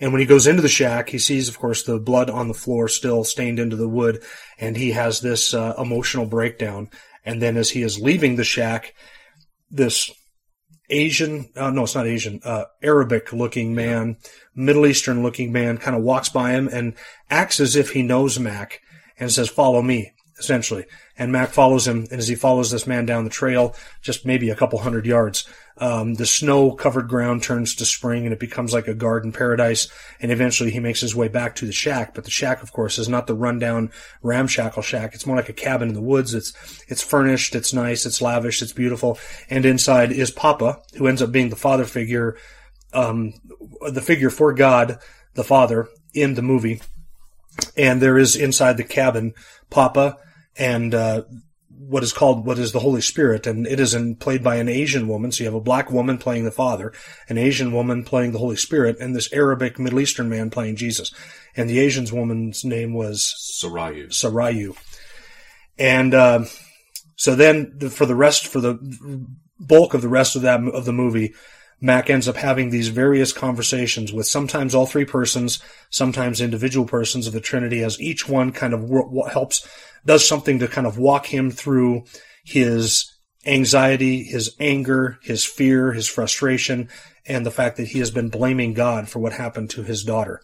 And 0.00 0.12
when 0.12 0.20
he 0.20 0.26
goes 0.26 0.46
into 0.46 0.62
the 0.62 0.68
shack, 0.68 1.10
he 1.10 1.18
sees, 1.18 1.48
of 1.48 1.58
course, 1.58 1.84
the 1.84 1.98
blood 1.98 2.28
on 2.28 2.48
the 2.48 2.54
floor 2.54 2.88
still 2.88 3.22
stained 3.22 3.60
into 3.60 3.76
the 3.76 3.88
wood, 3.88 4.22
and 4.58 4.76
he 4.76 4.90
has 4.90 5.20
this 5.20 5.54
uh, 5.54 5.74
emotional 5.78 6.26
breakdown. 6.26 6.90
And 7.24 7.40
then 7.40 7.56
as 7.56 7.70
he 7.70 7.82
is 7.82 8.00
leaving 8.00 8.34
the 8.34 8.44
shack, 8.44 8.94
this 9.70 10.10
Asian, 10.90 11.50
uh, 11.56 11.70
no, 11.70 11.84
it's 11.84 11.94
not 11.94 12.06
Asian, 12.06 12.40
uh, 12.44 12.64
Arabic 12.82 13.32
looking 13.32 13.74
man, 13.74 14.16
Middle 14.54 14.86
Eastern 14.86 15.22
looking 15.22 15.52
man 15.52 15.78
kind 15.78 15.96
of 15.96 16.02
walks 16.02 16.28
by 16.28 16.50
him 16.50 16.68
and 16.68 16.94
acts 17.30 17.60
as 17.60 17.76
if 17.76 17.90
he 17.90 18.02
knows 18.02 18.38
Mac 18.38 18.80
and 19.18 19.30
says, 19.30 19.48
follow 19.48 19.82
me, 19.82 20.12
essentially. 20.42 20.86
And 21.16 21.30
Mac 21.30 21.50
follows 21.50 21.86
him. 21.86 22.06
And 22.10 22.18
as 22.18 22.26
he 22.26 22.34
follows 22.34 22.70
this 22.70 22.86
man 22.86 23.06
down 23.06 23.24
the 23.24 23.30
trail, 23.30 23.76
just 24.00 24.26
maybe 24.26 24.50
a 24.50 24.56
couple 24.56 24.80
hundred 24.80 25.06
yards, 25.06 25.46
um, 25.78 26.14
the 26.14 26.26
snow 26.26 26.72
covered 26.72 27.08
ground 27.08 27.42
turns 27.42 27.76
to 27.76 27.84
spring 27.84 28.24
and 28.24 28.32
it 28.32 28.40
becomes 28.40 28.72
like 28.72 28.88
a 28.88 28.94
garden 28.94 29.30
paradise. 29.30 29.88
And 30.20 30.32
eventually 30.32 30.70
he 30.70 30.80
makes 30.80 31.00
his 31.00 31.14
way 31.14 31.28
back 31.28 31.54
to 31.56 31.66
the 31.66 31.72
shack. 31.72 32.14
But 32.14 32.24
the 32.24 32.30
shack, 32.30 32.62
of 32.62 32.72
course, 32.72 32.98
is 32.98 33.08
not 33.08 33.26
the 33.26 33.34
rundown 33.34 33.92
ramshackle 34.22 34.82
shack. 34.82 35.14
It's 35.14 35.26
more 35.26 35.36
like 35.36 35.48
a 35.48 35.54
cabin 35.54 35.88
in 35.88 35.94
the 35.94 36.00
woods. 36.00 36.34
It's, 36.34 36.52
it's 36.88 37.02
furnished. 37.02 37.54
It's 37.54 37.72
nice. 37.72 38.04
It's 38.04 38.20
lavish. 38.20 38.60
It's 38.60 38.72
beautiful. 38.72 39.18
And 39.48 39.64
inside 39.64 40.10
is 40.10 40.32
Papa, 40.32 40.82
who 40.96 41.06
ends 41.06 41.22
up 41.22 41.30
being 41.30 41.50
the 41.50 41.56
father 41.56 41.84
figure, 41.84 42.36
um, 42.92 43.34
the 43.88 44.02
figure 44.02 44.30
for 44.30 44.52
God, 44.52 44.98
the 45.34 45.44
father 45.44 45.88
in 46.14 46.34
the 46.34 46.42
movie. 46.42 46.80
And 47.76 48.00
there 48.00 48.18
is 48.18 48.36
inside 48.36 48.76
the 48.76 48.84
cabin 48.84 49.34
Papa 49.70 50.18
and, 50.56 50.94
uh, 50.94 51.22
what 51.88 52.02
is 52.02 52.12
called 52.12 52.46
what 52.46 52.58
is 52.58 52.72
the 52.72 52.80
Holy 52.80 53.00
Spirit, 53.00 53.46
and 53.46 53.66
it 53.66 53.80
is 53.80 53.92
in, 53.92 54.16
played 54.16 54.42
by 54.42 54.56
an 54.56 54.68
Asian 54.68 55.08
woman. 55.08 55.32
So 55.32 55.42
you 55.42 55.48
have 55.48 55.54
a 55.54 55.60
black 55.60 55.90
woman 55.90 56.16
playing 56.16 56.44
the 56.44 56.50
Father, 56.50 56.92
an 57.28 57.38
Asian 57.38 57.72
woman 57.72 58.04
playing 58.04 58.32
the 58.32 58.38
Holy 58.38 58.56
Spirit, 58.56 58.96
and 59.00 59.14
this 59.14 59.32
Arabic 59.32 59.78
Middle 59.78 60.00
Eastern 60.00 60.28
man 60.28 60.50
playing 60.50 60.76
Jesus. 60.76 61.12
And 61.56 61.68
the 61.68 61.80
Asian 61.80 62.06
woman's 62.16 62.64
name 62.64 62.94
was 62.94 63.34
Sarayu. 63.60 64.08
Sarayu. 64.08 64.76
And 65.78 66.14
uh, 66.14 66.44
so 67.16 67.34
then, 67.34 67.72
the, 67.76 67.90
for 67.90 68.06
the 68.06 68.14
rest, 68.14 68.46
for 68.46 68.60
the 68.60 68.78
bulk 69.58 69.94
of 69.94 70.02
the 70.02 70.08
rest 70.08 70.36
of 70.36 70.42
that 70.42 70.60
of 70.60 70.84
the 70.84 70.92
movie, 70.92 71.34
Mac 71.84 72.08
ends 72.08 72.28
up 72.28 72.36
having 72.36 72.70
these 72.70 72.88
various 72.88 73.32
conversations 73.32 74.12
with 74.12 74.28
sometimes 74.28 74.72
all 74.72 74.86
three 74.86 75.04
persons, 75.04 75.58
sometimes 75.90 76.40
individual 76.40 76.86
persons 76.86 77.26
of 77.26 77.32
the 77.32 77.40
Trinity, 77.40 77.82
as 77.82 78.00
each 78.00 78.28
one 78.28 78.52
kind 78.52 78.72
of 78.72 78.88
helps, 79.32 79.66
does 80.06 80.26
something 80.26 80.60
to 80.60 80.68
kind 80.68 80.86
of 80.86 80.96
walk 80.96 81.26
him 81.26 81.50
through 81.50 82.04
his 82.44 83.12
anxiety, 83.44 84.22
his 84.22 84.54
anger, 84.60 85.18
his 85.22 85.44
fear, 85.44 85.92
his 85.92 86.06
frustration, 86.06 86.88
and 87.26 87.44
the 87.44 87.50
fact 87.50 87.78
that 87.78 87.88
he 87.88 87.98
has 87.98 88.12
been 88.12 88.28
blaming 88.28 88.74
God 88.74 89.08
for 89.08 89.18
what 89.18 89.32
happened 89.32 89.70
to 89.70 89.82
his 89.82 90.04
daughter. 90.04 90.40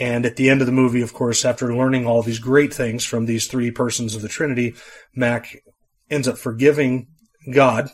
And 0.00 0.24
at 0.24 0.36
the 0.36 0.48
end 0.48 0.62
of 0.62 0.66
the 0.66 0.72
movie, 0.72 1.02
of 1.02 1.12
course, 1.12 1.44
after 1.44 1.76
learning 1.76 2.06
all 2.06 2.22
these 2.22 2.38
great 2.38 2.72
things 2.72 3.04
from 3.04 3.26
these 3.26 3.48
three 3.48 3.70
persons 3.70 4.14
of 4.14 4.22
the 4.22 4.28
Trinity, 4.28 4.74
Mac 5.14 5.62
ends 6.10 6.26
up 6.26 6.38
forgiving 6.38 7.08
God, 7.52 7.90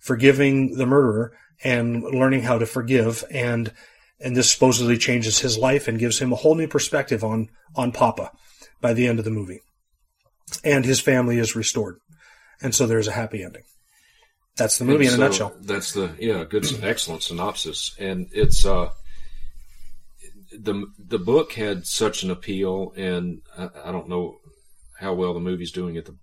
forgiving 0.00 0.74
the 0.74 0.86
murderer, 0.86 1.32
and 1.64 2.02
learning 2.02 2.42
how 2.42 2.58
to 2.58 2.66
forgive 2.66 3.24
and 3.30 3.72
and 4.20 4.36
this 4.36 4.50
supposedly 4.50 4.96
changes 4.96 5.40
his 5.40 5.58
life 5.58 5.88
and 5.88 5.98
gives 5.98 6.18
him 6.18 6.32
a 6.32 6.36
whole 6.36 6.54
new 6.54 6.68
perspective 6.68 7.24
on 7.24 7.48
on 7.74 7.92
Papa 7.92 8.30
by 8.80 8.92
the 8.92 9.06
end 9.06 9.18
of 9.18 9.24
the 9.24 9.30
movie. 9.30 9.60
And 10.62 10.84
his 10.84 11.00
family 11.00 11.38
is 11.38 11.56
restored. 11.56 11.98
And 12.60 12.74
so 12.74 12.86
there's 12.86 13.08
a 13.08 13.12
happy 13.12 13.42
ending. 13.42 13.64
That's 14.56 14.78
the 14.78 14.84
movie 14.84 15.06
And 15.06 15.14
in 15.14 15.18
so 15.18 15.24
a 15.24 15.28
nutshell. 15.28 15.56
That's 15.62 15.92
the 15.92 16.14
yeah, 16.18 16.44
good, 16.44 16.66
excellent 16.82 17.22
synopsis, 17.22 17.96
and 17.98 18.28
it's 18.32 18.66
uh, 18.66 18.90
the 20.52 20.86
the 20.98 21.18
book 21.18 21.54
had 21.54 21.86
such 21.86 22.22
an 22.22 22.30
appeal, 22.30 22.92
and 22.94 23.40
I, 23.56 23.70
I 23.86 23.92
don't 23.92 24.10
know 24.10 24.36
how 24.98 25.14
well 25.14 25.32
the 25.32 25.40
movie's 25.40 25.72
doing 25.72 25.96
at 25.96 26.04
the 26.04 26.16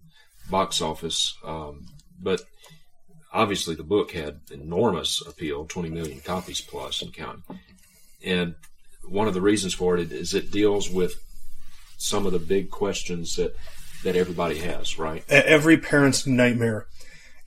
box 0.50 0.79
office, 0.79 1.36
um, 1.43 1.88
but 2.22 2.41
obviously 3.31 3.75
the 3.75 3.83
book 3.83 4.12
had 4.12 4.39
enormous 4.51 5.21
appeal, 5.25 5.65
twenty 5.65 5.89
million 5.89 6.19
copies 6.21 6.62
plus 6.62 7.01
and 7.01 7.13
counting, 7.13 7.43
and 8.24 8.55
one 9.07 9.27
of 9.27 9.33
the 9.33 9.41
reasons 9.41 9.74
for 9.74 9.98
it 9.98 10.12
is 10.12 10.33
it 10.33 10.51
deals 10.51 10.89
with 10.89 11.24
some 11.98 12.25
of 12.25 12.31
the 12.31 12.39
big 12.39 12.69
questions 12.69 13.36
that 13.36 13.55
that 14.03 14.15
everybody 14.15 14.59
has, 14.59 14.98
right? 14.98 15.24
Every 15.29 15.77
parent's 15.77 16.25
nightmare 16.25 16.88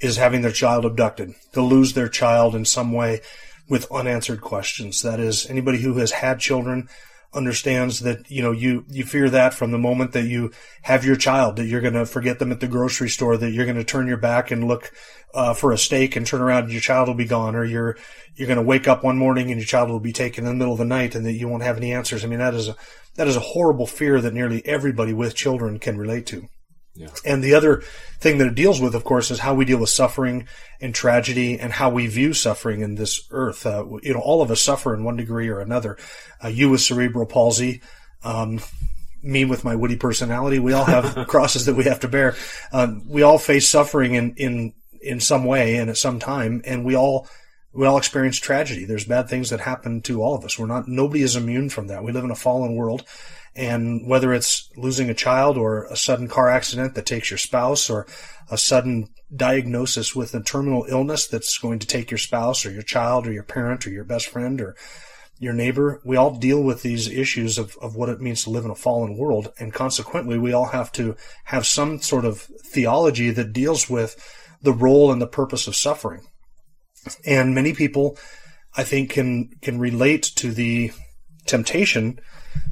is 0.00 0.16
having 0.16 0.42
their 0.42 0.52
child 0.52 0.84
abducted, 0.84 1.34
to 1.52 1.62
lose 1.62 1.94
their 1.94 2.08
child 2.08 2.54
in 2.54 2.64
some 2.64 2.92
way 2.92 3.20
with 3.68 3.90
unanswered 3.90 4.40
questions. 4.40 5.00
That 5.02 5.20
is, 5.20 5.48
anybody 5.48 5.78
who 5.78 5.94
has 5.94 6.10
had 6.12 6.40
children 6.40 6.88
understands 7.34 8.00
that, 8.00 8.30
you 8.30 8.42
know, 8.42 8.52
you, 8.52 8.84
you 8.88 9.04
fear 9.04 9.30
that 9.30 9.54
from 9.54 9.70
the 9.70 9.78
moment 9.78 10.12
that 10.12 10.26
you 10.26 10.50
have 10.82 11.04
your 11.04 11.16
child, 11.16 11.56
that 11.56 11.66
you're 11.66 11.80
going 11.80 11.94
to 11.94 12.06
forget 12.06 12.38
them 12.38 12.52
at 12.52 12.60
the 12.60 12.68
grocery 12.68 13.08
store, 13.08 13.36
that 13.36 13.52
you're 13.52 13.64
going 13.64 13.76
to 13.76 13.84
turn 13.84 14.06
your 14.06 14.16
back 14.16 14.50
and 14.50 14.68
look, 14.68 14.92
uh, 15.34 15.54
for 15.54 15.72
a 15.72 15.78
steak 15.78 16.14
and 16.14 16.26
turn 16.26 16.42
around 16.42 16.64
and 16.64 16.72
your 16.72 16.80
child 16.80 17.08
will 17.08 17.14
be 17.14 17.24
gone, 17.24 17.56
or 17.56 17.64
you're, 17.64 17.96
you're 18.34 18.48
going 18.48 18.58
to 18.58 18.62
wake 18.62 18.86
up 18.86 19.02
one 19.02 19.16
morning 19.16 19.50
and 19.50 19.58
your 19.58 19.66
child 19.66 19.88
will 19.88 20.00
be 20.00 20.12
taken 20.12 20.44
in 20.44 20.50
the 20.50 20.56
middle 20.56 20.74
of 20.74 20.78
the 20.78 20.84
night 20.84 21.14
and 21.14 21.24
that 21.24 21.32
you 21.32 21.48
won't 21.48 21.62
have 21.62 21.76
any 21.76 21.92
answers. 21.92 22.24
I 22.24 22.28
mean, 22.28 22.38
that 22.38 22.54
is 22.54 22.68
a, 22.68 22.76
that 23.14 23.28
is 23.28 23.36
a 23.36 23.40
horrible 23.40 23.86
fear 23.86 24.20
that 24.20 24.34
nearly 24.34 24.64
everybody 24.66 25.12
with 25.12 25.34
children 25.34 25.78
can 25.78 25.96
relate 25.96 26.26
to. 26.26 26.48
Yeah. 26.94 27.08
And 27.24 27.42
the 27.42 27.54
other 27.54 27.82
thing 28.20 28.38
that 28.38 28.48
it 28.48 28.54
deals 28.54 28.80
with, 28.80 28.94
of 28.94 29.04
course, 29.04 29.30
is 29.30 29.38
how 29.38 29.54
we 29.54 29.64
deal 29.64 29.78
with 29.78 29.88
suffering 29.88 30.46
and 30.80 30.94
tragedy 30.94 31.58
and 31.58 31.72
how 31.72 31.90
we 31.90 32.06
view 32.06 32.34
suffering 32.34 32.82
in 32.82 32.96
this 32.96 33.26
earth. 33.30 33.64
Uh, 33.64 33.86
you 34.02 34.12
know, 34.12 34.20
all 34.20 34.42
of 34.42 34.50
us 34.50 34.60
suffer 34.60 34.94
in 34.94 35.04
one 35.04 35.16
degree 35.16 35.48
or 35.48 35.60
another. 35.60 35.96
Uh, 36.44 36.48
you 36.48 36.68
with 36.68 36.82
cerebral 36.82 37.26
palsy, 37.26 37.80
um, 38.24 38.60
me 39.22 39.44
with 39.44 39.64
my 39.64 39.74
witty 39.74 39.96
personality, 39.96 40.58
we 40.58 40.72
all 40.72 40.84
have 40.84 41.26
crosses 41.28 41.66
that 41.66 41.74
we 41.74 41.84
have 41.84 42.00
to 42.00 42.08
bear. 42.08 42.36
Um, 42.72 43.02
we 43.08 43.22
all 43.22 43.38
face 43.38 43.68
suffering 43.68 44.14
in, 44.14 44.34
in, 44.36 44.74
in 45.00 45.20
some 45.20 45.44
way 45.44 45.76
and 45.76 45.88
at 45.88 45.96
some 45.96 46.18
time, 46.18 46.60
and 46.64 46.84
we 46.84 46.94
all, 46.94 47.26
we 47.72 47.86
all 47.86 47.96
experience 47.96 48.38
tragedy. 48.38 48.84
There's 48.84 49.04
bad 49.04 49.28
things 49.28 49.50
that 49.50 49.60
happen 49.60 50.02
to 50.02 50.22
all 50.22 50.34
of 50.34 50.44
us. 50.44 50.58
We're 50.58 50.66
not, 50.66 50.88
nobody 50.88 51.22
is 51.22 51.36
immune 51.36 51.70
from 51.70 51.86
that. 51.86 52.04
We 52.04 52.12
live 52.12 52.24
in 52.24 52.30
a 52.30 52.36
fallen 52.36 52.74
world. 52.74 53.04
And 53.54 54.08
whether 54.08 54.32
it's 54.32 54.70
losing 54.76 55.10
a 55.10 55.14
child 55.14 55.58
or 55.58 55.84
a 55.84 55.96
sudden 55.96 56.28
car 56.28 56.48
accident 56.48 56.94
that 56.94 57.06
takes 57.06 57.30
your 57.30 57.38
spouse 57.38 57.90
or 57.90 58.06
a 58.50 58.56
sudden 58.56 59.08
diagnosis 59.34 60.14
with 60.14 60.34
a 60.34 60.42
terminal 60.42 60.86
illness 60.88 61.26
that's 61.26 61.58
going 61.58 61.78
to 61.78 61.86
take 61.86 62.10
your 62.10 62.18
spouse 62.18 62.64
or 62.64 62.70
your 62.70 62.82
child 62.82 63.26
or 63.26 63.32
your 63.32 63.42
parent 63.42 63.86
or 63.86 63.90
your 63.90 64.04
best 64.04 64.28
friend 64.28 64.60
or 64.60 64.74
your 65.38 65.52
neighbor, 65.52 66.00
we 66.04 66.16
all 66.16 66.38
deal 66.38 66.62
with 66.62 66.82
these 66.82 67.08
issues 67.08 67.58
of, 67.58 67.76
of 67.82 67.96
what 67.96 68.08
it 68.08 68.20
means 68.20 68.44
to 68.44 68.50
live 68.50 68.64
in 68.64 68.70
a 68.70 68.76
fallen 68.76 69.16
world. 69.16 69.52
And 69.58 69.72
consequently, 69.72 70.38
we 70.38 70.52
all 70.52 70.66
have 70.66 70.92
to 70.92 71.16
have 71.44 71.66
some 71.66 72.00
sort 72.00 72.24
of 72.24 72.42
theology 72.42 73.30
that 73.30 73.52
deals 73.52 73.90
with 73.90 74.16
the 74.62 74.72
role 74.72 75.10
and 75.10 75.20
the 75.20 75.26
purpose 75.26 75.66
of 75.66 75.74
suffering. 75.74 76.28
And 77.24 77.54
many 77.54 77.72
people, 77.72 78.16
I 78.76 78.84
think, 78.84 79.10
can, 79.10 79.50
can 79.60 79.78
relate 79.78 80.22
to 80.36 80.52
the 80.52 80.92
temptation 81.46 82.20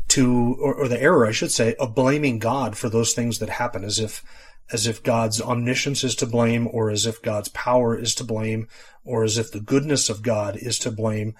to, 0.08 0.56
or, 0.60 0.74
or 0.74 0.88
the 0.88 1.00
error, 1.00 1.26
I 1.26 1.32
should 1.32 1.52
say, 1.52 1.74
of 1.74 1.94
blaming 1.94 2.38
God 2.38 2.76
for 2.76 2.88
those 2.88 3.12
things 3.12 3.38
that 3.38 3.48
happen 3.48 3.84
as 3.84 3.98
if, 3.98 4.24
as 4.72 4.86
if 4.86 5.02
God's 5.02 5.40
omniscience 5.40 6.04
is 6.04 6.14
to 6.16 6.26
blame, 6.26 6.68
or 6.70 6.90
as 6.90 7.06
if 7.06 7.22
God's 7.22 7.48
power 7.48 7.96
is 7.96 8.14
to 8.16 8.24
blame, 8.24 8.68
or 9.04 9.24
as 9.24 9.38
if 9.38 9.50
the 9.50 9.60
goodness 9.60 10.08
of 10.08 10.22
God 10.22 10.56
is 10.56 10.78
to 10.80 10.90
blame. 10.90 11.34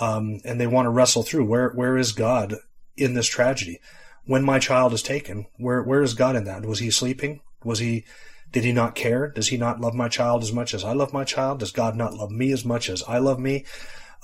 Um, 0.00 0.40
and 0.44 0.60
they 0.60 0.66
want 0.66 0.86
to 0.86 0.90
wrestle 0.90 1.22
through 1.22 1.46
where, 1.46 1.70
where 1.70 1.96
is 1.96 2.12
God 2.12 2.56
in 2.96 3.14
this 3.14 3.26
tragedy? 3.26 3.80
When 4.24 4.44
my 4.44 4.58
child 4.58 4.92
is 4.92 5.02
taken, 5.02 5.46
where, 5.56 5.82
where 5.82 6.02
is 6.02 6.14
God 6.14 6.36
in 6.36 6.44
that? 6.44 6.64
Was 6.64 6.78
he 6.78 6.90
sleeping? 6.90 7.40
Was 7.64 7.80
he, 7.80 8.04
did 8.52 8.64
he 8.64 8.72
not 8.72 8.94
care? 8.94 9.28
Does 9.28 9.48
he 9.48 9.56
not 9.56 9.80
love 9.80 9.94
my 9.94 10.08
child 10.08 10.42
as 10.42 10.52
much 10.52 10.74
as 10.74 10.84
I 10.84 10.92
love 10.92 11.12
my 11.12 11.24
child? 11.24 11.60
Does 11.60 11.72
God 11.72 11.96
not 11.96 12.14
love 12.14 12.30
me 12.30 12.52
as 12.52 12.64
much 12.64 12.88
as 12.88 13.02
I 13.04 13.18
love 13.18 13.38
me? 13.38 13.64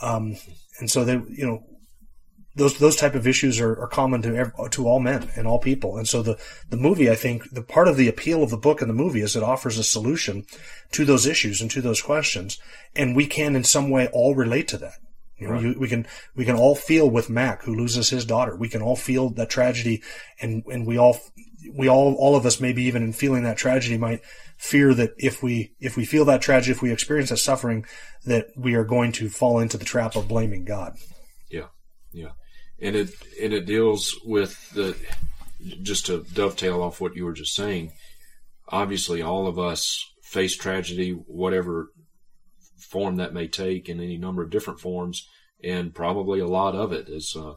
Um, 0.02 0.36
and 0.78 0.90
so 0.90 1.04
they, 1.04 1.14
you 1.14 1.46
know, 1.46 1.62
those 2.54 2.78
those 2.78 2.96
type 2.96 3.14
of 3.14 3.26
issues 3.26 3.60
are, 3.60 3.78
are 3.78 3.86
common 3.86 4.22
to 4.22 4.34
ev- 4.34 4.70
to 4.70 4.88
all 4.88 4.98
men 4.98 5.28
and 5.36 5.46
all 5.46 5.58
people. 5.58 5.96
And 5.98 6.08
so 6.08 6.22
the 6.22 6.38
the 6.70 6.76
movie, 6.76 7.10
I 7.10 7.14
think, 7.14 7.50
the 7.50 7.62
part 7.62 7.86
of 7.86 7.96
the 7.96 8.08
appeal 8.08 8.42
of 8.42 8.50
the 8.50 8.56
book 8.56 8.80
and 8.80 8.88
the 8.88 8.94
movie 8.94 9.20
is 9.20 9.36
it 9.36 9.42
offers 9.42 9.78
a 9.78 9.84
solution 9.84 10.44
to 10.92 11.04
those 11.04 11.26
issues 11.26 11.60
and 11.60 11.70
to 11.70 11.80
those 11.82 12.00
questions, 12.02 12.58
and 12.94 13.14
we 13.14 13.26
can 13.26 13.54
in 13.54 13.64
some 13.64 13.90
way 13.90 14.08
all 14.12 14.34
relate 14.34 14.68
to 14.68 14.78
that. 14.78 14.94
You 15.38 15.48
know, 15.48 15.52
Right. 15.52 15.62
you, 15.62 15.76
we 15.78 15.88
can 15.88 16.06
we 16.34 16.46
can 16.46 16.56
all 16.56 16.74
feel 16.74 17.10
with 17.10 17.28
Mac 17.28 17.62
who 17.64 17.74
loses 17.74 18.08
his 18.08 18.24
daughter. 18.24 18.56
We 18.56 18.70
can 18.70 18.80
all 18.80 18.96
feel 18.96 19.28
that 19.30 19.50
tragedy, 19.50 20.02
and 20.40 20.64
and 20.72 20.86
we 20.86 20.96
all 20.96 21.20
we 21.74 21.88
all 21.88 22.14
all 22.14 22.36
of 22.36 22.46
us 22.46 22.60
maybe 22.60 22.82
even 22.84 23.02
in 23.02 23.12
feeling 23.12 23.42
that 23.44 23.56
tragedy 23.56 23.96
might 23.96 24.22
fear 24.56 24.94
that 24.94 25.12
if 25.18 25.42
we 25.42 25.74
if 25.80 25.96
we 25.96 26.04
feel 26.04 26.24
that 26.26 26.42
tragedy, 26.42 26.72
if 26.72 26.82
we 26.82 26.92
experience 26.92 27.30
that 27.30 27.38
suffering, 27.38 27.84
that 28.24 28.48
we 28.56 28.74
are 28.74 28.84
going 28.84 29.12
to 29.12 29.28
fall 29.28 29.58
into 29.58 29.76
the 29.76 29.84
trap 29.84 30.16
of 30.16 30.28
blaming 30.28 30.64
God. 30.64 30.96
Yeah, 31.50 31.68
yeah, 32.12 32.32
and 32.80 32.96
it 32.96 33.10
and 33.42 33.52
it 33.52 33.66
deals 33.66 34.14
with 34.24 34.70
the 34.70 34.96
just 35.82 36.06
to 36.06 36.24
dovetail 36.34 36.82
off 36.82 37.00
what 37.00 37.16
you 37.16 37.24
were 37.24 37.32
just 37.32 37.54
saying. 37.54 37.92
Obviously, 38.68 39.22
all 39.22 39.46
of 39.46 39.58
us 39.58 40.04
face 40.22 40.56
tragedy, 40.56 41.10
whatever 41.10 41.90
form 42.78 43.16
that 43.16 43.34
may 43.34 43.46
take, 43.46 43.88
in 43.88 44.00
any 44.00 44.16
number 44.16 44.42
of 44.42 44.50
different 44.50 44.80
forms, 44.80 45.28
and 45.62 45.94
probably 45.94 46.40
a 46.40 46.46
lot 46.46 46.74
of 46.74 46.92
it 46.92 47.08
is. 47.08 47.36
Uh, 47.38 47.54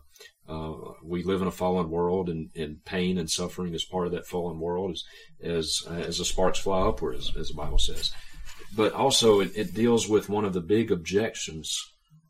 uh, 0.49 0.73
we 1.03 1.23
live 1.23 1.41
in 1.41 1.47
a 1.47 1.51
fallen 1.51 1.89
world, 1.89 2.27
and, 2.29 2.49
and 2.55 2.83
pain 2.83 3.17
and 3.17 3.29
suffering 3.29 3.73
is 3.73 3.83
part 3.85 4.07
of 4.07 4.13
that 4.13 4.27
fallen 4.27 4.59
world, 4.59 4.91
as 4.91 5.03
as 5.43 5.83
as 6.07 6.17
the 6.17 6.25
sparks 6.25 6.59
fly 6.59 6.81
upward, 6.87 7.15
as, 7.15 7.31
as 7.39 7.49
the 7.49 7.53
Bible 7.53 7.77
says. 7.77 8.11
but 8.75 8.93
also 8.93 9.39
it, 9.39 9.51
it 9.55 9.73
deals 9.73 10.07
with 10.07 10.29
one 10.29 10.45
of 10.45 10.53
the 10.53 10.61
big 10.61 10.91
objections 10.91 11.79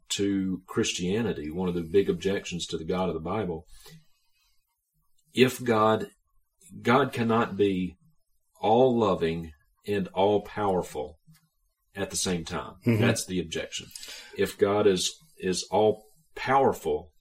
to 0.09 0.61
Christianity, 0.67 1.51
one 1.51 1.69
of 1.69 1.75
the 1.75 1.81
big 1.83 2.09
objections 2.09 2.65
to 2.67 2.77
the 2.77 2.85
God 2.85 3.09
of 3.09 3.13
the 3.13 3.19
Bible. 3.19 3.65
If 5.33 5.63
God, 5.63 6.07
God 6.81 7.13
cannot 7.13 7.55
be 7.55 7.95
all 8.59 8.97
loving 8.97 9.51
and 9.87 10.07
all 10.09 10.41
powerful 10.41 11.19
at 11.95 12.09
the 12.09 12.15
same 12.15 12.43
time. 12.43 12.73
Mm-hmm. 12.85 13.01
That's 13.01 13.25
the 13.25 13.39
objection. 13.39 13.87
If 14.37 14.57
God 14.57 14.87
is 14.87 15.15
is 15.37 15.65
all 15.71 16.03
powerful 16.35 17.11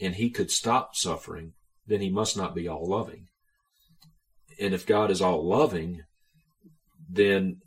and 0.00 0.14
he 0.14 0.30
could 0.30 0.50
stop 0.50 0.96
suffering, 0.96 1.52
then 1.86 2.00
he 2.00 2.10
must 2.10 2.36
not 2.36 2.54
be 2.54 2.66
all 2.66 2.86
loving. 2.86 3.26
And 4.58 4.74
if 4.74 4.86
God 4.86 5.10
is 5.10 5.20
all 5.20 5.46
loving, 5.46 6.02
then 7.08 7.60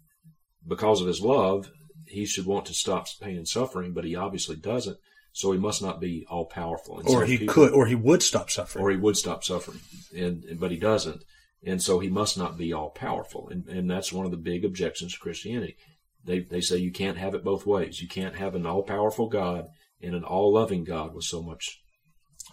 because 0.67 1.01
of 1.01 1.07
his 1.07 1.21
love, 1.21 1.69
he 2.07 2.25
should 2.25 2.45
want 2.45 2.65
to 2.67 2.73
stop 2.73 3.07
pain 3.21 3.37
and 3.37 3.47
suffering, 3.47 3.93
but 3.93 4.05
he 4.05 4.15
obviously 4.15 4.55
doesn't. 4.55 4.97
So 5.31 5.51
he 5.51 5.57
must 5.57 5.81
not 5.81 5.99
be 5.99 6.25
all 6.29 6.45
powerful. 6.45 6.99
And 6.99 7.09
or 7.09 7.25
he 7.25 7.39
people, 7.39 7.53
could, 7.53 7.71
or 7.71 7.87
he 7.87 7.95
would 7.95 8.21
stop 8.21 8.51
suffering. 8.51 8.85
Or 8.85 8.91
he 8.91 8.97
would 8.97 9.17
stop 9.17 9.43
suffering, 9.43 9.79
and 10.15 10.59
but 10.59 10.69
he 10.69 10.77
doesn't, 10.77 11.23
and 11.65 11.81
so 11.81 11.97
he 11.97 12.09
must 12.09 12.37
not 12.37 12.55
be 12.55 12.71
all 12.71 12.91
powerful. 12.91 13.49
And 13.49 13.67
and 13.67 13.89
that's 13.89 14.13
one 14.13 14.25
of 14.25 14.31
the 14.31 14.37
big 14.37 14.63
objections 14.63 15.13
to 15.13 15.19
Christianity. 15.19 15.75
They 16.23 16.41
they 16.41 16.61
say 16.61 16.77
you 16.77 16.91
can't 16.91 17.17
have 17.17 17.33
it 17.33 17.43
both 17.43 17.65
ways. 17.65 17.99
You 17.99 18.07
can't 18.07 18.35
have 18.35 18.53
an 18.53 18.67
all 18.67 18.83
powerful 18.83 19.27
God 19.27 19.69
and 20.03 20.13
an 20.13 20.23
all 20.23 20.53
loving 20.53 20.83
God 20.83 21.15
with 21.15 21.23
so 21.23 21.41
much 21.41 21.82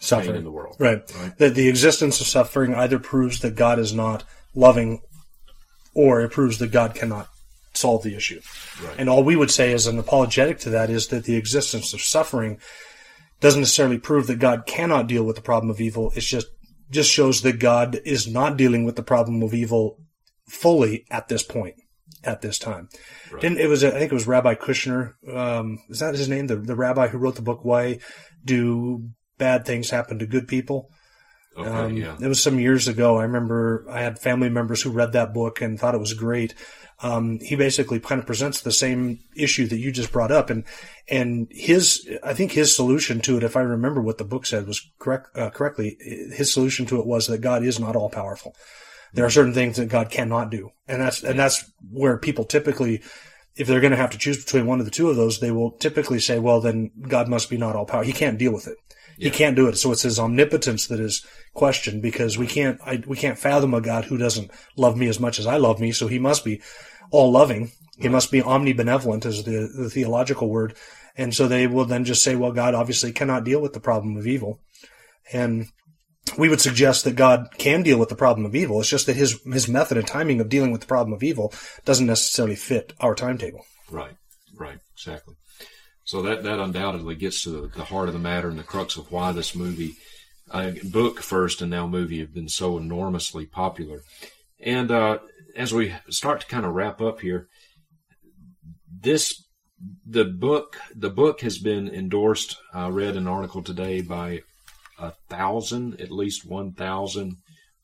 suffering 0.01 0.37
in 0.37 0.45
the 0.45 0.51
world. 0.51 0.77
Right. 0.79 1.03
right. 1.21 1.39
That 1.39 1.55
the 1.55 1.69
existence 1.69 2.21
of 2.21 2.27
suffering 2.27 2.75
either 2.75 2.99
proves 2.99 3.41
that 3.41 3.55
God 3.55 3.79
is 3.79 3.95
not 3.95 4.25
loving, 4.55 5.03
or 5.95 6.23
it 6.23 6.33
proves 6.33 6.59
that 6.59 6.73
God 6.73 6.95
cannot 6.95 7.29
solve 7.75 8.03
the 8.03 8.17
issue. 8.17 8.41
Right. 8.83 8.97
And 8.99 9.09
all 9.09 9.23
we 9.23 9.37
would 9.37 9.51
say 9.51 9.73
as 9.73 9.87
an 9.87 9.99
apologetic 9.99 10.59
to 10.61 10.71
that 10.71 10.91
is 10.91 11.09
that 11.09 11.25
the 11.25 11.37
existence 11.37 11.93
of 11.93 12.01
suffering 12.01 12.59
doesn't 13.41 13.61
necessarily 13.61 13.99
prove 13.99 14.27
that 14.27 14.39
God 14.39 14.67
cannot 14.67 15.07
deal 15.07 15.25
with 15.25 15.37
the 15.37 15.43
problem 15.43 15.71
of 15.71 15.81
evil. 15.81 16.13
It's 16.17 16.27
just 16.27 16.49
just 16.91 17.11
shows 17.11 17.43
that 17.43 17.61
God 17.61 18.01
is 18.05 18.27
not 18.27 18.57
dealing 18.57 18.85
with 18.85 18.97
the 18.97 19.03
problem 19.03 19.43
of 19.43 19.55
evil 19.55 19.99
fully 20.49 21.05
at 21.09 21.29
this 21.29 21.45
point, 21.45 21.77
at 22.25 22.43
this 22.43 22.59
time. 22.59 22.89
Right. 23.31 23.41
Didn't 23.41 23.61
it 23.61 23.69
was 23.69 23.85
I 23.85 23.91
think 23.91 24.11
it 24.11 24.15
was 24.15 24.27
Rabbi 24.27 24.55
Kushner. 24.55 25.15
Um, 25.33 25.79
is 25.89 26.01
that 26.01 26.15
his 26.15 26.29
name? 26.29 26.49
The 26.49 26.57
the 26.57 26.77
rabbi 26.77 27.09
who 27.09 27.19
wrote 27.19 27.37
the 27.37 27.43
book 27.43 27.65
Why 27.65 28.01
Do 28.45 29.11
Bad 29.41 29.67
Things 29.67 29.91
Happen 29.91 30.21
to 30.21 30.27
Good 30.27 30.47
People? 30.47 30.89
Okay, 31.57 31.69
um, 31.69 31.97
yeah. 31.97 32.17
It 32.21 32.29
was 32.29 32.41
some 32.41 32.61
years 32.61 32.87
ago. 32.87 33.19
I 33.19 33.25
remember 33.25 33.85
I 33.91 34.03
had 34.03 34.21
family 34.21 34.49
members 34.49 34.83
who 34.83 34.91
read 34.91 35.13
that 35.15 35.35
book 35.35 35.61
and 35.61 35.81
thought 35.81 35.97
it 35.97 36.01
was 36.01 36.15
great 36.15 36.55
um, 37.03 37.39
he 37.41 37.57
basically 37.57 37.99
kind 37.99 38.19
of 38.19 38.27
presents 38.27 38.61
the 38.61 38.73
same 38.73 39.21
issue 39.35 39.67
that 39.69 39.79
you 39.79 39.91
just 39.91 40.13
brought 40.13 40.31
up, 40.31 40.51
and 40.51 40.65
and 41.09 41.49
his 41.51 42.09
I 42.23 42.35
think 42.35 42.53
his 42.53 42.77
solution 42.77 43.21
to 43.23 43.39
it, 43.39 43.43
if 43.43 43.57
I 43.57 43.61
remember 43.61 44.03
what 44.03 44.19
the 44.19 44.25
book 44.25 44.45
said 44.45 44.67
was 44.67 44.87
correct 44.99 45.29
uh, 45.37 45.51
correctly, 45.51 45.97
his 46.01 46.53
solution 46.53 46.85
to 46.87 47.01
it 47.01 47.07
was 47.07 47.27
that 47.27 47.41
God 47.41 47.65
is 47.65 47.81
not 47.81 47.97
all 47.97 48.11
powerful. 48.11 48.55
There 49.15 49.25
are 49.25 49.31
certain 49.31 49.55
things 49.55 49.77
that 49.77 49.89
God 49.89 50.11
cannot 50.11 50.51
do, 50.51 50.71
and 50.87 51.01
that's 51.01 51.23
and 51.23 51.39
that's 51.39 51.65
where 51.91 52.19
people 52.19 52.45
typically, 52.45 53.03
if 53.57 53.67
they're 53.67 53.81
going 53.81 53.93
to 53.93 53.97
have 53.97 54.11
to 54.11 54.19
choose 54.19 54.45
between 54.45 54.67
one 54.67 54.79
of 54.79 54.85
the 54.85 54.93
two 54.93 55.09
of 55.09 55.17
those, 55.17 55.41
they 55.41 55.51
will 55.51 55.73
typically 55.73 56.21
say, 56.21 56.39
well, 56.39 56.61
then 56.61 56.91
God 57.09 57.29
must 57.29 57.49
be 57.49 57.57
not 57.57 57.77
all 57.77 57.87
powerful. 57.87 58.07
He 58.07 58.13
can't 58.13 58.39
deal 58.39 58.53
with 58.53 58.69
it. 58.69 58.77
Yeah. 59.21 59.31
He 59.31 59.37
can't 59.37 59.55
do 59.55 59.69
it. 59.69 59.77
So 59.77 59.93
it's 59.93 60.03
his 60.03 60.19
omnipotence 60.19 60.87
that 60.87 60.99
is 60.99 61.25
questioned 61.53 62.01
because 62.01 62.39
we 62.39 62.47
can't 62.47 62.81
I, 62.85 63.03
we 63.07 63.17
can't 63.17 63.39
fathom 63.39 63.75
a 63.75 63.81
God 63.81 64.07
who 64.07 64.17
doesn't 64.17 64.51
love 64.77 64.97
me 64.97 65.09
as 65.09 65.21
much 65.21 65.39
as 65.39 65.47
I 65.47 65.59
love 65.59 65.79
me. 65.79 65.93
So 65.93 66.07
he 66.07 66.19
must 66.19 66.45
be 66.45 66.63
all 67.11 67.31
loving. 67.31 67.73
He 67.99 68.09
must 68.09 68.31
be 68.31 68.41
omnibenevolent 68.41 69.27
is 69.27 69.45
the, 69.45 69.71
the 69.77 69.91
theological 69.91 70.49
word. 70.49 70.75
And 71.17 71.35
so 71.35 71.47
they 71.47 71.67
will 71.67 71.85
then 71.85 72.07
just 72.07 72.23
say, 72.23 72.35
well, 72.35 72.53
God 72.53 72.75
obviously 72.75 73.13
cannot 73.13 73.45
deal 73.45 73.61
with 73.61 73.75
the 73.75 73.81
problem 73.81 74.17
of 74.17 74.27
evil. 74.27 74.59
And 75.35 75.67
we 76.39 76.49
would 76.49 76.63
suggest 76.63 77.05
that 77.05 77.17
God 77.17 77.49
can 77.59 77.83
deal 77.83 77.99
with 77.99 78.09
the 78.09 78.17
problem 78.17 78.47
of 78.47 78.55
evil. 78.55 78.81
It's 78.81 78.89
just 78.89 79.05
that 79.07 79.17
his, 79.17 79.39
his 79.43 79.69
method 79.69 79.99
and 79.99 80.07
timing 80.07 80.41
of 80.41 80.49
dealing 80.49 80.73
with 80.73 80.81
the 80.81 80.87
problem 80.87 81.13
of 81.13 81.23
evil 81.23 81.53
doesn't 81.85 82.07
necessarily 82.07 82.57
fit 82.57 82.95
our 83.01 83.15
timetable. 83.15 83.67
Right, 83.91 84.17
right, 84.59 84.79
exactly. 84.95 85.35
So 86.11 86.23
that, 86.23 86.43
that 86.43 86.59
undoubtedly 86.59 87.15
gets 87.15 87.45
to 87.45 87.51
the, 87.51 87.69
the 87.69 87.85
heart 87.85 88.09
of 88.09 88.15
the 88.15 88.19
matter 88.19 88.49
and 88.49 88.59
the 88.59 88.65
crux 88.65 88.97
of 88.97 89.13
why 89.13 89.31
this 89.31 89.55
movie, 89.55 89.95
uh, 90.51 90.73
book 90.83 91.21
first 91.21 91.63
and 91.63 91.71
now 91.71 91.87
movie 91.87 92.19
have 92.19 92.35
been 92.35 92.49
so 92.49 92.79
enormously 92.79 93.47
popular. 93.47 94.01
And, 94.59 94.91
uh, 94.91 95.19
as 95.55 95.73
we 95.73 95.95
start 96.09 96.41
to 96.41 96.49
kind 96.49 96.67
of 96.67 96.75
wrap 96.75 97.01
up 97.01 97.21
here, 97.21 97.47
this 98.93 99.45
the 100.05 100.25
book 100.25 100.79
the 100.97 101.11
book 101.11 101.43
has 101.43 101.59
been 101.59 101.89
endorsed. 101.89 102.57
I 102.75 102.89
read 102.89 103.15
an 103.17 103.29
article 103.29 103.63
today 103.63 104.01
by 104.01 104.41
a 104.99 105.13
thousand, 105.29 106.01
at 106.01 106.11
least 106.11 106.45
one 106.45 106.73
thousand 106.73 107.37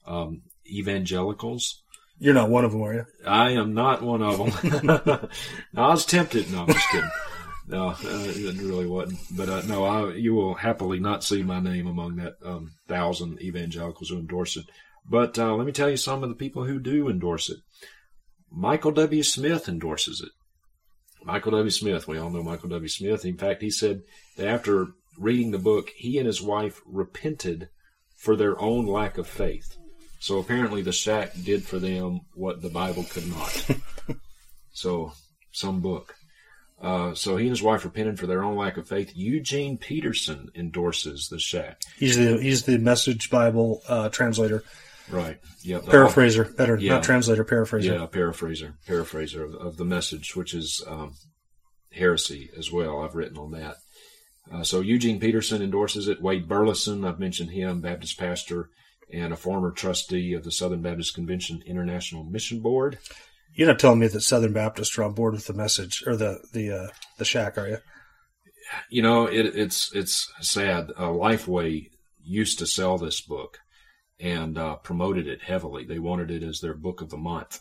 um, 0.05 0.43
evangelicals. 0.67 1.81
You're 2.19 2.35
not 2.35 2.51
one 2.51 2.65
of 2.65 2.73
them, 2.73 2.83
are 2.83 2.95
you? 2.95 3.05
I 3.25 3.51
am 3.53 3.73
not 3.73 4.03
one 4.03 4.23
of 4.23 4.39
them. 4.39 4.81
no, 4.83 5.29
I 5.77 5.91
was 5.91 6.05
tempted. 6.07 6.51
No, 6.51 6.63
I'm 6.63 6.67
just 6.67 6.89
kidding. 6.91 7.11
No, 7.69 7.89
uh, 7.89 7.97
it 8.01 8.61
really 8.61 8.87
wasn't. 8.87 9.19
But 9.37 9.49
uh, 9.49 9.63
no, 9.63 9.85
I, 9.85 10.15
you 10.15 10.35
will 10.35 10.55
happily 10.55 11.01
not 11.01 11.25
see 11.25 11.43
my 11.43 11.59
name 11.61 11.87
among 11.87 12.17
that 12.17 12.35
um, 12.45 12.73
thousand 12.87 13.43
evangelicals 13.43 14.11
who 14.11 14.19
endorse 14.19 14.57
it. 14.57 14.67
But 15.09 15.39
uh, 15.39 15.55
let 15.55 15.67
me 15.67 15.73
tell 15.73 15.91
you 15.91 15.97
some 15.97 16.23
of 16.23 16.29
the 16.29 16.37
people 16.37 16.65
who 16.65 16.79
do 16.79 17.09
endorse 17.09 17.51
it. 17.51 17.59
Michael 18.51 18.93
W. 18.93 19.23
Smith 19.23 19.69
endorses 19.69 20.21
it. 20.21 20.31
Michael 21.25 21.53
W. 21.53 21.71
Smith, 21.71 22.07
we 22.07 22.19
all 22.19 22.31
know 22.31 22.43
Michael 22.43 22.69
W. 22.69 22.89
Smith. 22.89 23.25
In 23.25 23.37
fact, 23.37 23.63
he 23.63 23.71
said 23.71 24.03
that 24.37 24.47
after 24.47 24.89
reading 25.19 25.51
the 25.51 25.59
book, 25.59 25.91
he 25.97 26.19
and 26.19 26.27
his 26.27 26.41
wife 26.41 26.81
repented 26.87 27.69
for 28.17 28.37
their 28.37 28.61
own 28.61 28.87
lack 28.87 29.19
of 29.19 29.27
faith. 29.27 29.77
So 30.21 30.39
apparently, 30.39 30.83
the 30.83 30.93
shack 30.93 31.33
did 31.45 31.65
for 31.65 31.79
them 31.79 32.21
what 32.35 32.63
the 32.63 32.71
Bible 32.71 33.05
could 33.05 33.29
not. 33.29 33.71
so, 34.73 35.13
some 35.53 35.81
book. 35.81 36.15
Uh, 36.81 37.15
so 37.15 37.37
he 37.37 37.47
and 37.47 37.51
his 37.51 37.63
wife 37.63 37.85
are 37.85 37.89
repented 37.89 38.19
for 38.19 38.27
their 38.27 38.45
own 38.45 38.57
lack 38.57 38.77
of 38.77 38.89
faith. 38.89 39.13
Eugene 39.15 39.79
Peterson 39.79 40.51
endorses 40.55 41.29
the 41.29 41.39
shack. 41.39 41.81
He's 41.99 42.17
the 42.17 42.39
he's 42.41 42.65
the 42.65 42.79
Message 42.79 43.31
Bible 43.31 43.83
uh, 43.89 44.11
translator. 44.11 44.63
Right. 45.09 45.39
Yeah. 45.63 45.81
Paraphraser. 45.81 46.45
Better. 46.45 46.77
Yeah. 46.77 46.95
Not 46.95 47.05
translator. 47.05 47.45
Paraphraser. 47.45 47.95
Yeah. 47.95 48.07
Paraphraser. 48.07 48.75
Paraphraser 48.87 49.45
of, 49.45 49.55
of 49.55 49.77
the 49.77 49.85
message, 49.85 50.37
which 50.37 50.53
is 50.53 50.83
um, 50.87 51.15
heresy 51.93 52.51
as 52.59 52.71
well. 52.71 53.03
I've 53.03 53.15
written 53.15 53.39
on 53.39 53.53
that. 53.53 53.77
Uh, 54.53 54.63
so 54.63 54.81
Eugene 54.81 55.19
Peterson 55.19 55.63
endorses 55.63 56.09
it. 56.09 56.23
Wade 56.23 56.49
Burleson, 56.49 57.05
I've 57.05 57.19
mentioned 57.19 57.51
him, 57.51 57.81
Baptist 57.81 58.19
pastor 58.19 58.71
and 59.13 59.33
a 59.33 59.37
former 59.37 59.71
trustee 59.71 60.35
of 60.35 60.45
the 60.45 60.51
Southern 60.51 60.83
Baptist 60.83 61.15
Convention 61.15 61.63
International 61.67 62.25
Mission 62.25 62.61
Board. 62.61 62.99
You're 63.57 63.69
not 63.69 63.79
telling 63.79 64.01
me 64.01 64.07
that 64.07 64.21
Southern 64.21 64.53
Baptists 64.53 64.99
are 64.99 65.05
on 65.05 65.15
board 65.15 65.33
with 65.33 65.47
the 65.47 65.55
message 65.55 66.05
or 66.07 66.15
the 66.15 66.41
the 66.53 66.71
uh, 66.71 66.89
the 67.19 67.25
shack, 67.25 67.57
are 67.57 67.67
you? 67.67 67.79
You 68.91 69.01
know, 69.01 69.27
it, 69.27 69.47
it's 69.47 69.91
it's 69.95 70.31
sad. 70.41 70.91
Uh, 70.97 71.09
Lifeway 71.09 71.89
used 72.23 72.59
to 72.59 72.67
sell 72.67 72.99
this 72.99 73.23
book, 73.23 73.59
and 74.21 74.59
uh, 74.59 74.77
promoted 74.77 75.27
it 75.27 75.43
heavily. 75.43 75.85
They 75.85 75.99
wanted 75.99 76.31
it 76.31 76.43
as 76.43 76.61
their 76.61 76.75
book 76.75 77.01
of 77.01 77.09
the 77.09 77.17
month, 77.17 77.61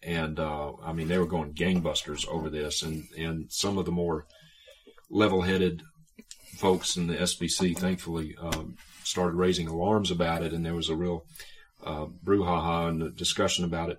and 0.00 0.38
uh, 0.38 0.74
I 0.84 0.92
mean 0.92 1.08
they 1.08 1.18
were 1.18 1.26
going 1.26 1.54
gangbusters 1.54 2.26
over 2.28 2.48
this. 2.48 2.82
And 2.82 3.04
and 3.18 3.50
some 3.50 3.78
of 3.78 3.84
the 3.84 3.90
more 3.90 4.26
level-headed 5.10 5.82
folks 6.56 6.96
in 6.96 7.08
the 7.08 7.16
SBC, 7.16 7.76
thankfully, 7.76 8.36
um, 8.40 8.76
started 9.02 9.34
raising 9.34 9.66
alarms 9.66 10.12
about 10.12 10.44
it, 10.44 10.52
and 10.52 10.64
there 10.64 10.76
was 10.76 10.88
a 10.88 10.94
real 10.94 11.24
uh, 11.84 12.06
brouhaha 12.24 12.88
and 12.88 13.16
discussion 13.16 13.64
about 13.64 13.90
it. 13.90 13.98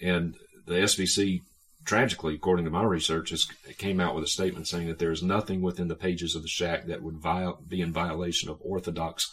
And 0.00 0.36
the 0.68 0.74
SBC, 0.74 1.40
tragically, 1.84 2.34
according 2.34 2.64
to 2.64 2.70
my 2.70 2.84
research, 2.84 3.30
has, 3.30 3.46
came 3.78 4.00
out 4.00 4.14
with 4.14 4.24
a 4.24 4.28
statement 4.28 4.68
saying 4.68 4.86
that 4.88 4.98
there 4.98 5.10
is 5.10 5.22
nothing 5.22 5.62
within 5.62 5.88
the 5.88 5.94
pages 5.94 6.34
of 6.34 6.42
the 6.42 6.48
shack 6.48 6.86
that 6.86 7.02
would 7.02 7.16
viol- 7.16 7.60
be 7.66 7.80
in 7.80 7.92
violation 7.92 8.48
of 8.48 8.60
Orthodox 8.60 9.32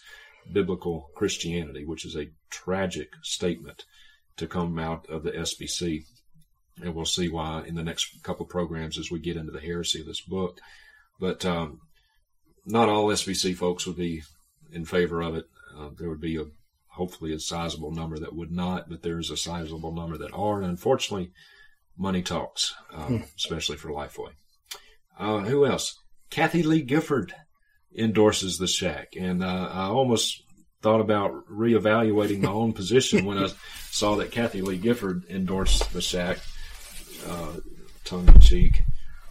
biblical 0.52 1.10
Christianity, 1.16 1.86
which 1.86 2.06
is 2.06 2.16
a 2.16 2.30
tragic 2.50 3.10
statement 3.24 3.84
to 4.38 4.48
come 4.48 4.78
out 4.80 5.10
of 5.10 5.24
the 5.24 5.32
SBC. 5.32 6.06
And 6.82 6.94
we'll 6.94 7.06
see 7.06 7.30
why 7.30 7.64
in 7.66 7.76
the 7.76 7.84
next 7.84 8.22
couple 8.24 8.46
programs 8.46 8.98
as 8.98 9.10
we 9.10 9.20
get 9.20 9.38
into 9.38 9.52
the 9.52 9.62
heresy 9.62 10.02
of 10.02 10.08
this 10.08 10.22
book. 10.22 10.60
But 11.20 11.46
um, 11.46 11.80
not 12.66 12.90
all 12.90 13.08
SBC 13.08 13.56
folks 13.56 13.88
would 13.88 13.96
be 13.96 14.24
in 14.72 14.86
favor 14.86 15.22
of 15.22 15.36
it. 15.36 15.46
Uh, 15.78 15.90
there 15.98 16.10
would 16.10 16.22
be 16.22 16.38
a 16.38 16.46
hopefully 16.96 17.34
a 17.34 17.40
sizable 17.40 17.92
number 17.92 18.18
that 18.20 18.36
would 18.36 18.52
not, 18.52 18.90
but 18.90 19.04
there's 19.04 19.30
a 19.30 19.38
sizable 19.38 19.94
number 19.94 20.18
that 20.18 20.34
are. 20.34 20.62
And 20.62 20.70
unfortunately, 20.70 21.32
money 21.98 22.22
talks, 22.22 22.74
uh, 22.94 23.06
hmm. 23.06 23.18
especially 23.38 23.78
for 23.78 23.90
Lifeway. 23.90 24.32
Uh, 25.18 25.40
who 25.40 25.66
else? 25.66 26.00
Kathie 26.30 26.64
Lee 26.64 26.82
Gifford 26.82 27.34
endorses 27.98 28.58
the 28.58 28.68
shack. 28.68 29.14
And 29.18 29.44
uh, 29.44 29.70
I 29.72 29.86
almost 29.86 30.42
thought 30.82 31.02
about 31.02 31.32
reevaluating 31.52 32.42
my 32.42 32.52
own 32.52 32.74
position 32.74 33.26
when 33.26 33.38
I 33.38 33.50
saw 33.92 34.16
that 34.18 34.32
Kathie 34.32 34.62
Lee 34.62 34.78
Gifford 34.78 35.24
endorsed 35.30 35.94
the 35.94 36.02
shack. 36.02 36.40
Uh, 37.28 37.58
tongue 38.04 38.28
in 38.28 38.40
cheek. 38.40 38.84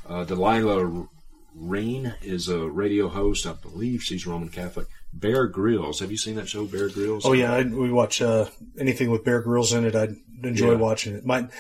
Uh, 0.08 0.24
Delilah 0.24 1.06
Rene 1.54 2.14
is 2.22 2.48
a 2.48 2.68
radio 2.68 3.08
host. 3.08 3.46
I 3.46 3.52
believe 3.52 4.02
she's 4.02 4.26
Roman 4.26 4.48
Catholic. 4.48 4.88
Bear 5.16 5.46
Grylls. 5.46 6.00
Have 6.00 6.10
you 6.10 6.16
seen 6.16 6.34
that 6.36 6.48
show, 6.48 6.64
Bear 6.66 6.88
Grylls? 6.88 7.24
Oh 7.24 7.32
yeah, 7.32 7.52
I, 7.54 7.62
we 7.62 7.90
watch 7.92 8.20
uh, 8.20 8.46
anything 8.78 9.10
with 9.10 9.24
Bear 9.24 9.40
Grylls 9.40 9.72
in 9.72 9.84
it. 9.84 9.94
I 9.94 10.08
enjoy 10.42 10.72
Yeah. 10.72 10.78
watching 10.78 11.14
it. 11.14 11.24
Might 11.24 11.50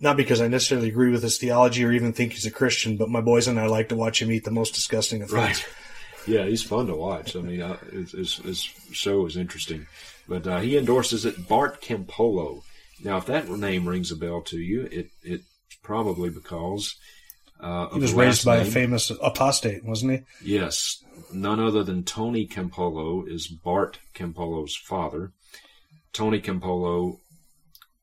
not 0.00 0.16
because 0.16 0.40
I 0.40 0.48
necessarily 0.48 0.88
agree 0.88 1.10
with 1.10 1.22
his 1.22 1.38
theology 1.38 1.84
or 1.84 1.92
even 1.92 2.12
think 2.12 2.32
he's 2.32 2.46
a 2.46 2.50
Christian, 2.50 2.96
but 2.96 3.08
my 3.08 3.20
boys 3.20 3.46
and 3.48 3.60
I 3.60 3.66
like 3.66 3.90
to 3.90 3.96
watch 3.96 4.20
him 4.20 4.32
eat 4.32 4.44
the 4.44 4.50
most 4.50 4.74
disgusting 4.74 5.22
of 5.22 5.30
things. 5.30 5.38
Right. 5.38 5.68
Yeah, 6.26 6.44
he's 6.46 6.62
fun 6.62 6.86
to 6.86 6.94
watch. 6.96 7.36
I 7.36 7.40
mean, 7.40 7.60
uh, 7.60 7.76
his, 7.90 8.12
his, 8.12 8.36
his 8.36 8.60
show 8.92 9.26
is 9.26 9.36
interesting. 9.36 9.86
But 10.28 10.46
uh, 10.46 10.60
he 10.60 10.76
endorses 10.78 11.24
it, 11.24 11.48
Bart 11.48 11.82
Campolo. 11.82 12.62
Now, 13.02 13.16
if 13.16 13.26
that 13.26 13.48
name 13.48 13.88
rings 13.88 14.12
a 14.12 14.16
bell 14.16 14.40
to 14.42 14.58
you, 14.58 14.82
it 14.90 15.10
it's 15.24 15.44
probably 15.82 16.30
because 16.30 16.94
uh, 17.62 17.88
He 17.90 18.00
was 18.00 18.12
raised 18.12 18.44
by 18.44 18.56
a 18.56 18.64
famous 18.64 19.10
apostate, 19.10 19.84
wasn't 19.84 20.12
he? 20.12 20.54
Yes, 20.54 21.02
none 21.32 21.60
other 21.60 21.84
than 21.84 22.02
Tony 22.02 22.46
Campolo 22.46 23.26
is 23.28 23.46
Bart 23.46 24.00
Campolo's 24.14 24.76
father. 24.76 25.32
Tony 26.12 26.40
Campolo 26.40 27.18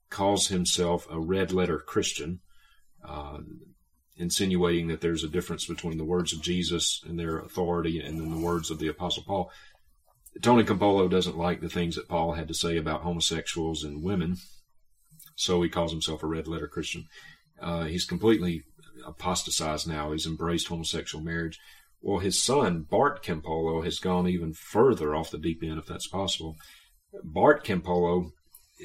calls 0.10 0.48
himself 0.48 1.06
a 1.12 1.19
red 1.19 1.52
letter 1.52 1.78
Christian, 1.78 2.39
uh, 3.08 3.39
insinuating 4.17 4.88
that 4.88 5.02
there's 5.02 5.24
a 5.24 5.30
difference 5.30 5.65
between 5.65 5.98
the 5.98 6.06
words 6.06 6.34
of 6.34 6.41
Jesus 6.41 7.02
and 7.08 7.19
their 7.19 7.38
authority 7.39 8.00
and 8.00 8.19
then 8.19 8.32
the 8.32 8.45
words 8.45 8.72
of 8.72 8.80
the 8.80 8.88
Apostle 8.88 9.24
Paul. 9.24 9.52
Tony 10.41 10.63
Campolo 10.63 11.10
doesn't 11.10 11.38
like 11.38 11.60
the 11.60 11.69
things 11.69 11.95
that 11.95 12.08
Paul 12.08 12.34
had 12.34 12.48
to 12.48 12.54
say 12.54 12.78
about 12.78 13.02
homosexuals 13.02 13.84
and 13.84 14.04
women, 14.04 14.38
so 15.36 15.62
he 15.62 15.69
calls 15.69 15.91
himself 15.91 16.24
a 16.24 16.28
red 16.28 16.48
letter 16.48 16.67
Christian. 16.67 17.08
Uh, 17.62 17.84
he's 17.84 18.06
completely 18.06 18.63
apostatized 19.05 19.88
now. 19.88 20.12
He's 20.12 20.25
embraced 20.25 20.67
homosexual 20.67 21.23
marriage. 21.23 21.59
Well, 22.01 22.19
his 22.19 22.41
son, 22.41 22.85
Bart 22.89 23.23
Campolo, 23.23 23.83
has 23.83 23.99
gone 23.99 24.27
even 24.27 24.53
further 24.53 25.13
off 25.13 25.31
the 25.31 25.38
deep 25.38 25.62
end, 25.63 25.79
if 25.79 25.85
that's 25.85 26.07
possible. 26.07 26.55
Bart 27.23 27.65
Campolo, 27.65 28.31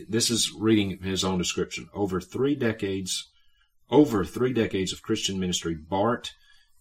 this 0.09 0.31
is 0.31 0.53
reading 0.53 0.99
his 1.03 1.25
own 1.25 1.39
description. 1.39 1.89
Over 1.95 2.21
three 2.21 2.57
decades, 2.57 3.31
over 3.91 4.25
three 4.25 4.53
decades 4.53 4.93
of 4.93 5.03
Christian 5.03 5.39
ministry, 5.39 5.75
Bart 5.77 6.33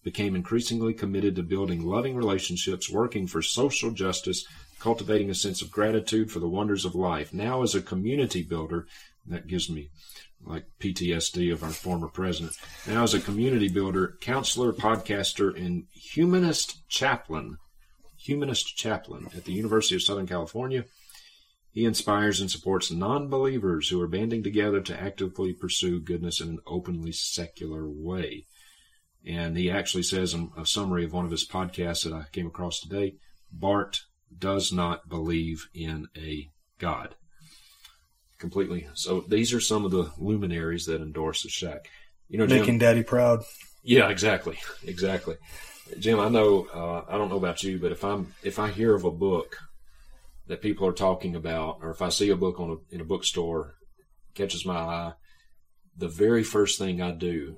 became 0.04 0.36
increasingly 0.36 0.94
committed 0.94 1.36
to 1.36 1.44
building 1.44 1.86
loving 1.86 2.16
relationships, 2.16 2.90
working 2.90 3.28
for 3.28 3.42
social 3.42 3.92
justice, 3.92 4.46
cultivating 4.80 5.30
a 5.30 5.36
sense 5.36 5.62
of 5.62 5.72
gratitude 5.72 6.32
for 6.32 6.40
the 6.40 6.50
wonders 6.50 6.84
of 6.84 6.96
life. 6.96 7.34
Now, 7.34 7.62
as 7.62 7.76
a 7.76 7.82
community 7.82 8.44
builder, 8.44 8.88
that 9.28 9.48
gives 9.48 9.70
me 9.70 9.90
like 10.46 10.66
PTSD 10.80 11.52
of 11.52 11.64
our 11.64 11.70
former 11.70 12.08
president. 12.08 12.56
Now, 12.88 13.04
as 13.04 13.14
a 13.14 13.20
community 13.20 13.70
builder, 13.70 14.18
counselor, 14.22 14.74
podcaster, 14.74 15.56
and 15.56 15.86
humanist 15.94 16.88
chaplain, 16.90 17.58
humanist 18.18 18.76
chaplain 18.76 19.30
at 19.36 19.46
the 19.46 19.54
University 19.54 19.96
of 19.96 20.04
Southern 20.04 20.28
California, 20.28 20.86
he 21.72 21.86
inspires 21.86 22.40
and 22.40 22.52
supports 22.52 22.92
non 22.92 23.30
believers 23.30 23.90
who 23.90 24.00
are 24.00 24.08
banding 24.08 24.44
together 24.44 24.80
to 24.82 25.02
actively 25.02 25.54
pursue 25.54 26.00
goodness 26.00 26.40
in 26.40 26.50
an 26.50 26.60
openly 26.68 27.12
secular 27.12 27.90
way. 27.90 28.46
And 29.26 29.58
he 29.58 29.72
actually 29.72 30.04
says 30.04 30.34
in 30.34 30.52
a 30.58 30.66
summary 30.66 31.06
of 31.06 31.14
one 31.14 31.26
of 31.26 31.32
his 31.32 31.48
podcasts 31.48 32.04
that 32.04 32.14
I 32.14 32.26
came 32.32 32.48
across 32.48 32.80
today 32.80 33.16
Bart 33.52 34.02
does 34.36 34.72
not 34.72 35.08
believe 35.08 35.68
in 35.74 36.08
a 36.18 36.50
God. 36.80 37.16
Completely. 38.44 38.86
So 38.94 39.22
these 39.22 39.54
are 39.54 39.62
some 39.62 39.86
of 39.86 39.92
the 39.92 40.12
luminaries 40.18 40.88
that 40.88 41.00
endorse 41.00 41.44
the 41.44 41.50
shack. 41.50 41.90
You 42.28 42.38
know, 42.38 42.46
Jim, 42.46 42.60
Making 42.60 42.78
daddy 42.78 43.02
proud. 43.02 43.46
yeah, 43.84 44.10
exactly, 44.10 44.60
exactly. 44.86 45.38
Jim, 45.98 46.20
I 46.20 46.28
know. 46.28 46.68
Uh, 46.68 47.06
I 47.08 47.18
don't 47.18 47.30
know 47.30 47.38
about 47.38 47.64
you, 47.64 47.80
but 47.80 47.94
if 47.94 48.04
I'm 48.04 48.34
if 48.44 48.60
I 48.60 48.70
hear 48.70 48.94
of 48.96 49.06
a 49.06 49.12
book 49.12 49.60
that 50.48 50.62
people 50.62 50.86
are 50.86 50.92
talking 50.92 51.38
about, 51.38 51.78
or 51.82 51.92
if 51.92 52.02
I 52.02 52.10
see 52.10 52.32
a 52.32 52.36
book 52.36 52.60
on 52.60 52.72
a, 52.72 52.94
in 52.94 53.00
a 53.00 53.06
bookstore 53.06 53.76
catches 54.34 54.66
my 54.66 54.76
eye, 54.76 55.14
the 55.96 56.10
very 56.10 56.44
first 56.44 56.78
thing 56.78 57.02
I 57.02 57.12
do 57.12 57.56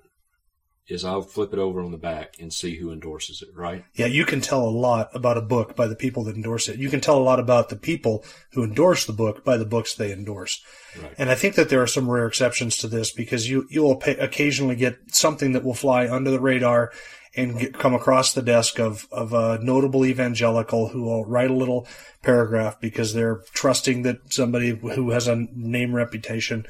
is 0.88 1.04
I'll 1.04 1.24
flip 1.24 1.52
it 1.52 1.60
over 1.60 1.82
on 1.82 1.92
the 1.92 1.98
back 1.98 2.36
and 2.40 2.54
see 2.54 2.76
who 2.76 2.92
endorses 2.92 3.42
it. 3.42 3.50
Right? 3.56 3.84
Yeah, 3.94 4.06
you 4.06 4.26
can 4.26 4.42
tell 4.42 4.64
a 4.64 4.70
lot 4.70 5.10
about 5.14 5.38
a 5.38 5.42
book 5.42 5.76
by 5.76 5.88
the 5.88 5.96
people 5.96 6.24
that 6.26 6.36
endorse 6.36 6.70
it. 6.70 6.80
You 6.80 6.90
can 6.90 7.02
tell 7.02 7.18
a 7.18 7.24
lot 7.24 7.40
about 7.40 7.70
the 7.70 7.76
people 7.76 8.24
who 8.54 8.64
endorse 8.64 9.06
the 9.06 9.14
book 9.14 9.44
by 9.44 9.58
the 9.58 9.66
books 9.66 9.96
they 9.96 10.12
endorse. 10.12 10.64
Right. 11.02 11.14
And 11.18 11.30
I 11.30 11.36
think 11.36 11.56
that 11.56 11.70
there 11.70 11.82
are 11.82 11.88
some 11.88 12.10
rare 12.10 12.28
exceptions 12.28 12.78
to 12.78 12.88
this 12.88 13.12
because 13.12 13.50
you 13.50 13.68
you 13.70 13.82
will 13.82 13.98
pay, 13.98 14.16
occasionally 14.18 14.76
get 14.76 14.98
something 15.08 15.54
that 15.54 15.64
will 15.64 15.74
fly 15.74 16.08
under 16.08 16.32
the 16.32 16.40
radar 16.40 16.92
and 17.36 17.60
get, 17.60 17.74
come 17.74 17.94
across 17.94 18.34
the 18.34 18.42
desk 18.42 18.80
of 18.80 19.08
of 19.12 19.34
a 19.34 19.60
notable 19.62 20.06
evangelical 20.06 20.90
who 20.90 21.04
will 21.04 21.26
write 21.26 21.50
a 21.50 21.56
little 21.56 21.88
paragraph 22.22 22.80
because 22.80 23.14
they're 23.14 23.42
trusting 23.54 24.04
that 24.04 24.32
somebody 24.32 24.70
who 24.70 25.10
has 25.12 25.28
a 25.28 25.48
name 25.54 25.96
reputation, 25.96 26.66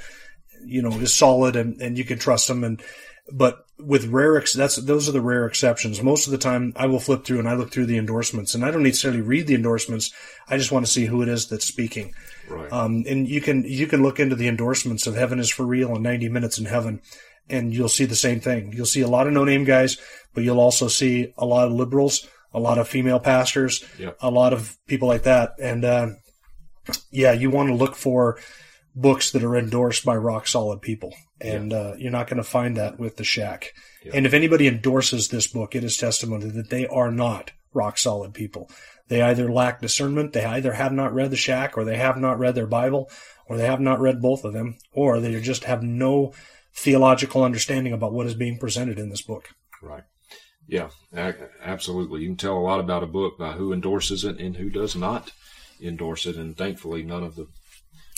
you 0.64 0.82
know, 0.82 0.92
is 1.00 1.14
solid 1.14 1.56
and 1.56 1.82
and 1.82 1.98
you 1.98 2.06
can 2.06 2.18
trust 2.18 2.48
them 2.48 2.64
and 2.64 2.82
but 3.32 3.65
with 3.78 4.06
rare 4.08 4.38
ex- 4.38 4.54
that's 4.54 4.78
those 4.78 5.10
are 5.10 5.12
the 5.12 5.22
rare 5.22 5.46
exceptions. 5.46 6.02
Most 6.02 6.28
of 6.28 6.32
the 6.32 6.38
time, 6.38 6.74
I 6.76 6.88
will 6.88 7.00
flip 7.00 7.26
through 7.26 7.40
and 7.40 7.50
I 7.50 7.56
look 7.56 7.72
through 7.72 7.88
the 7.88 7.98
endorsements, 7.98 8.56
and 8.56 8.64
I 8.64 8.72
don't 8.72 8.84
necessarily 8.84 9.22
read 9.22 9.48
the 9.48 9.56
endorsements. 9.56 10.14
I 10.48 10.58
just 10.58 10.72
want 10.72 10.86
to 10.86 10.92
see 10.92 11.06
who 11.06 11.22
it 11.22 11.28
is 11.28 11.48
that's 11.48 11.66
speaking. 11.66 12.14
Right. 12.50 12.72
Um, 12.72 13.04
and 13.08 13.28
you 13.28 13.42
can 13.42 13.64
you 13.64 13.88
can 13.88 14.02
look 14.02 14.20
into 14.20 14.36
the 14.36 14.48
endorsements 14.48 15.08
of 15.08 15.16
Heaven 15.16 15.40
is 15.40 15.52
for 15.52 15.66
Real 15.66 15.94
and 15.94 16.04
90 16.04 16.30
Minutes 16.30 16.58
in 16.58 16.66
Heaven, 16.66 17.02
and 17.50 17.74
you'll 17.74 17.90
see 17.90 18.06
the 18.06 18.16
same 18.16 18.40
thing. 18.40 18.72
You'll 18.74 18.86
see 18.86 19.02
a 19.02 19.08
lot 19.08 19.28
of 19.28 19.34
no 19.34 19.44
name 19.44 19.66
guys, 19.66 19.98
but 20.34 20.44
you'll 20.44 20.60
also 20.60 20.88
see 20.88 21.34
a 21.38 21.46
lot 21.46 21.68
of 21.68 21.74
liberals, 21.74 22.28
a 22.54 22.60
lot 22.60 22.78
of 22.78 22.88
female 22.88 23.20
pastors, 23.20 23.84
a 24.22 24.32
lot 24.32 24.54
of 24.54 24.78
people 24.88 25.08
like 25.08 25.24
that. 25.24 25.54
And 25.60 25.84
uh, 25.84 26.08
yeah, 27.12 27.34
you 27.34 27.50
want 27.50 27.70
to 27.70 27.76
look 27.76 27.96
for 27.96 28.40
books 28.96 29.32
that 29.32 29.44
are 29.44 29.58
endorsed 29.58 30.06
by 30.06 30.16
rock 30.16 30.48
solid 30.48 30.82
people, 30.82 31.14
and 31.42 31.74
uh, 31.74 31.94
you're 31.98 32.12
not 32.12 32.28
going 32.28 32.38
to 32.38 32.44
find 32.44 32.78
that 32.78 32.98
with 32.98 33.18
the 33.18 33.24
Shack. 33.24 33.74
And 34.14 34.26
if 34.26 34.34
anybody 34.34 34.68
endorses 34.68 35.28
this 35.28 35.48
book, 35.48 35.76
it 35.76 35.84
is 35.84 35.98
testimony 35.98 36.50
that 36.50 36.70
they 36.70 36.88
are 36.88 37.12
not 37.12 37.52
rock 37.74 37.98
solid 37.98 38.34
people. 38.34 38.70
They 39.08 39.22
either 39.22 39.52
lack 39.52 39.82
discernment, 39.82 40.34
they 40.34 40.46
either 40.46 40.74
have 40.74 40.94
not 40.94 41.14
read 41.14 41.32
the 41.32 41.38
Shack, 41.38 41.78
or 41.78 41.84
they 41.84 41.98
have 41.98 42.18
not 42.18 42.40
read 42.40 42.56
their 42.56 42.68
Bible, 42.68 43.10
or 43.48 43.58
they 43.58 43.66
have 43.66 43.82
not 43.82 44.00
read 44.00 44.22
both 44.22 44.44
of 44.44 44.54
them, 44.54 44.78
or 44.94 45.20
they 45.20 45.40
just 45.42 45.66
have 45.66 45.84
no 45.84 46.34
theological 46.74 47.44
understanding 47.44 47.94
about 47.94 48.14
what 48.14 48.28
is 48.28 48.34
being 48.34 48.58
presented 48.58 48.98
in 48.98 49.10
this 49.10 49.22
book. 49.22 49.50
Right. 49.82 50.04
Yeah, 50.68 50.90
absolutely. 51.64 52.22
You 52.22 52.30
can 52.30 52.38
tell 52.38 52.58
a 52.58 52.60
lot 52.60 52.80
about 52.80 53.04
a 53.04 53.08
book 53.08 53.38
by 53.38 53.52
who 53.52 53.72
endorses 53.72 54.24
it 54.24 54.40
and 54.40 54.58
who 54.58 54.70
does 54.70 54.96
not 54.96 55.32
endorse 55.80 56.26
it. 56.26 56.38
And 56.38 56.58
thankfully, 56.58 57.04
none 57.04 57.24
of 57.24 57.36
the 57.36 57.48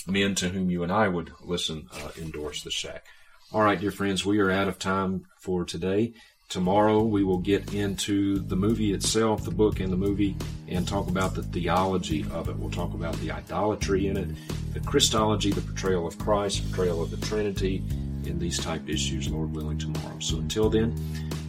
men 0.08 0.34
to 0.36 0.48
whom 0.48 0.70
you 0.70 0.82
and 0.82 0.92
I 0.92 1.08
would 1.08 1.30
listen 1.40 1.88
uh, 1.92 2.10
endorse 2.20 2.62
the 2.62 2.70
shack. 2.70 3.04
All 3.52 3.62
right, 3.62 3.80
dear 3.80 3.90
friends, 3.90 4.24
we 4.24 4.40
are 4.40 4.50
out 4.50 4.68
of 4.68 4.78
time 4.78 5.26
for 5.38 5.64
today. 5.64 6.14
Tomorrow 6.48 7.02
we 7.02 7.24
will 7.24 7.38
get 7.38 7.74
into 7.74 8.38
the 8.38 8.56
movie 8.56 8.94
itself, 8.94 9.44
the 9.44 9.50
book 9.50 9.80
and 9.80 9.92
the 9.92 9.96
movie, 9.96 10.34
and 10.66 10.88
talk 10.88 11.08
about 11.08 11.34
the 11.34 11.42
theology 11.42 12.24
of 12.32 12.48
it. 12.48 12.56
We'll 12.56 12.70
talk 12.70 12.94
about 12.94 13.14
the 13.16 13.30
idolatry 13.30 14.06
in 14.06 14.16
it, 14.16 14.28
the 14.72 14.80
Christology, 14.80 15.52
the 15.52 15.60
portrayal 15.60 16.06
of 16.06 16.18
Christ, 16.18 16.66
portrayal 16.70 17.02
of 17.02 17.10
the 17.10 17.26
Trinity, 17.26 17.84
and 18.24 18.40
these 18.40 18.58
type 18.58 18.88
issues, 18.88 19.28
Lord 19.28 19.54
willing, 19.54 19.78
tomorrow. 19.78 20.18
So 20.20 20.38
until 20.38 20.70
then, 20.70 20.94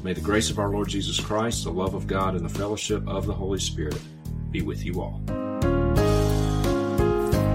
may 0.04 0.14
the 0.14 0.22
grace 0.22 0.50
of 0.50 0.60
our 0.60 0.70
Lord 0.70 0.90
Jesus 0.90 1.20
Christ, 1.20 1.64
the 1.64 1.72
love 1.72 1.94
of 1.94 2.08
God, 2.08 2.36
and 2.36 2.44
the 2.44 2.50
fellowship 2.50 3.08
of 3.08 3.26
the 3.26 3.34
Holy 3.34 3.60
Spirit 3.60 4.00
be 4.52 4.62
with 4.62 4.84
you 4.84 5.02
all. 5.02 5.22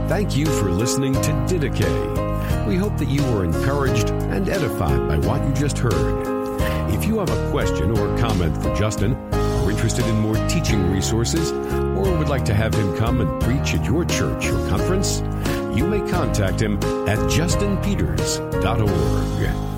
Thank 0.08 0.36
you 0.36 0.46
for 0.46 0.70
listening 0.70 1.14
to 1.14 1.30
Didache. 1.48 2.66
We 2.66 2.76
hope 2.76 2.98
that 2.98 3.08
you 3.08 3.22
were 3.32 3.42
encouraged 3.44 4.10
and 4.10 4.48
edified 4.48 5.08
by 5.08 5.16
what 5.18 5.42
you 5.46 5.52
just 5.54 5.78
heard. 5.78 6.26
If 6.92 7.06
you 7.06 7.20
have 7.20 7.30
a 7.30 7.50
question 7.50 7.90
or 7.90 8.18
comment 8.18 8.62
for 8.62 8.74
Justin, 8.76 9.14
are 9.32 9.70
interested 9.70 10.04
in 10.06 10.16
more 10.16 10.36
teaching 10.48 10.92
resources, 10.92 11.52
or 11.52 12.18
would 12.18 12.28
like 12.28 12.44
to 12.44 12.54
have 12.54 12.74
him 12.74 12.94
come 12.96 13.22
and 13.22 13.42
preach 13.42 13.74
at 13.74 13.84
your 13.86 14.04
church 14.04 14.46
or 14.46 14.68
conference, 14.68 15.22
you 15.76 15.86
may 15.86 16.00
contact 16.10 16.60
him 16.60 16.76
at 17.08 17.18
justinpeters.org. 17.30 19.73